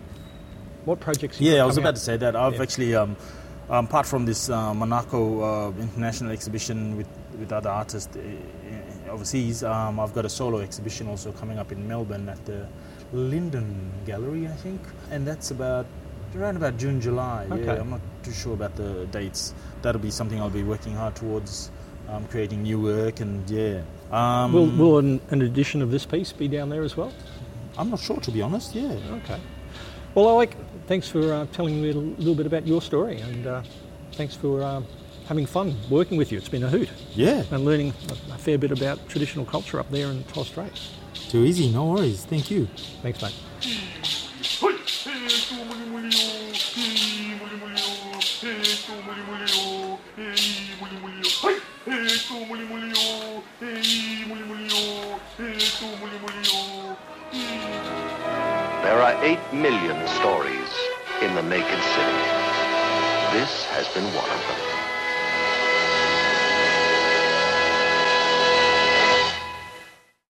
What 0.86 1.00
projects? 1.00 1.40
Yeah, 1.40 1.62
I 1.62 1.66
was 1.66 1.78
about 1.78 1.90
up? 1.90 1.96
to 1.96 2.02
say 2.02 2.18
that. 2.18 2.36
I've 2.36 2.56
Yeah. 2.56 2.62
actually, 2.64 2.96
um, 2.96 3.16
um, 3.70 3.86
apart 3.86 4.06
from 4.06 4.26
this 4.26 4.50
uh, 4.50 4.74
Monaco 4.74 5.42
uh, 5.42 5.72
international 5.80 6.32
exhibition 6.32 6.98
with, 6.98 7.08
with 7.40 7.52
other 7.52 7.70
artists 7.70 8.16
uh, 8.16 9.12
overseas, 9.12 9.64
um, 9.64 10.00
I've 10.00 10.14
got 10.14 10.26
a 10.26 10.30
solo 10.30 10.60
exhibition 10.60 11.08
also 11.08 11.32
coming 11.32 11.60
up 11.60 11.72
in 11.72 11.88
Melbourne 11.88 12.30
at 12.30 12.44
the 12.46 12.68
Linden 13.14 13.92
Gallery, 14.06 14.48
I 14.48 14.52
think, 14.52 14.82
and 15.12 15.26
that's 15.26 15.52
about 15.52 15.86
around 16.36 16.58
about 16.58 16.78
June, 16.78 17.02
July. 17.02 17.48
Okay. 17.50 17.64
Yeah, 17.66 17.80
I'm 17.80 17.90
not 17.90 18.02
too 18.24 18.32
sure 18.32 18.54
about 18.54 18.76
the 18.76 19.08
dates. 19.08 19.54
That'll 19.82 20.02
be 20.02 20.12
something 20.12 20.40
I'll 20.40 20.50
be 20.50 20.64
working 20.64 20.94
hard 20.94 21.16
towards, 21.16 21.72
um, 22.08 22.28
creating 22.28 22.64
new 22.64 22.80
work, 22.80 23.20
and 23.20 23.50
yeah. 23.50 23.82
Um, 24.12 24.54
Will, 24.54 24.68
will 24.68 24.98
an, 25.00 25.22
an 25.30 25.42
edition 25.42 25.82
of 25.82 25.92
this 25.92 26.06
piece 26.06 26.32
be 26.32 26.48
down 26.48 26.70
there 26.70 26.84
as 26.84 26.98
well? 26.98 27.14
I'm 27.78 27.90
not 27.90 28.00
sure 28.00 28.20
to 28.20 28.32
be 28.32 28.42
honest. 28.42 28.76
Yeah. 28.76 28.98
Okay. 29.24 29.40
Well, 30.16 30.28
Alick, 30.30 30.56
thanks 30.90 31.08
for 31.08 31.32
uh, 31.32 31.46
telling 31.54 31.80
me 31.80 31.92
a 31.92 31.94
little 31.94 32.34
bit 32.34 32.48
about 32.48 32.66
your 32.66 32.82
story, 32.82 33.22
and 33.22 33.46
uh, 33.46 33.62
thanks 34.14 34.36
for 34.36 34.64
uh, 34.64 34.82
having 35.28 35.46
fun 35.46 35.76
working 35.88 36.18
with 36.18 36.32
you. 36.32 36.38
It's 36.40 36.50
been 36.50 36.64
a 36.64 36.70
hoot, 36.70 36.90
Yeah. 37.14 37.44
and 37.52 37.64
learning 37.64 37.94
a, 38.10 38.34
a 38.34 38.38
fair 38.40 38.58
bit 38.58 38.72
about 38.72 38.98
traditional 39.08 39.46
culture 39.46 39.80
up 39.80 39.90
there 39.92 40.08
in 40.08 40.24
Torres 40.24 40.48
Strait. 40.50 40.74
Too 41.30 41.46
easy. 41.46 41.72
No 41.72 41.92
worries. 41.92 42.26
Thank 42.26 42.50
you. 42.50 42.68
Thanks, 43.04 43.22
mate. 43.22 43.36
There 58.90 59.02
are 59.04 59.24
8 59.24 59.38
million 59.54 60.08
stories 60.08 60.50
in 60.50 60.64
the 60.64 60.69
Naked 61.50 61.66
City. 61.66 62.22
This 63.34 63.66
has 63.74 63.88
been 63.96 64.06
one 64.14 64.30
of 64.30 64.42
them. 64.48 64.99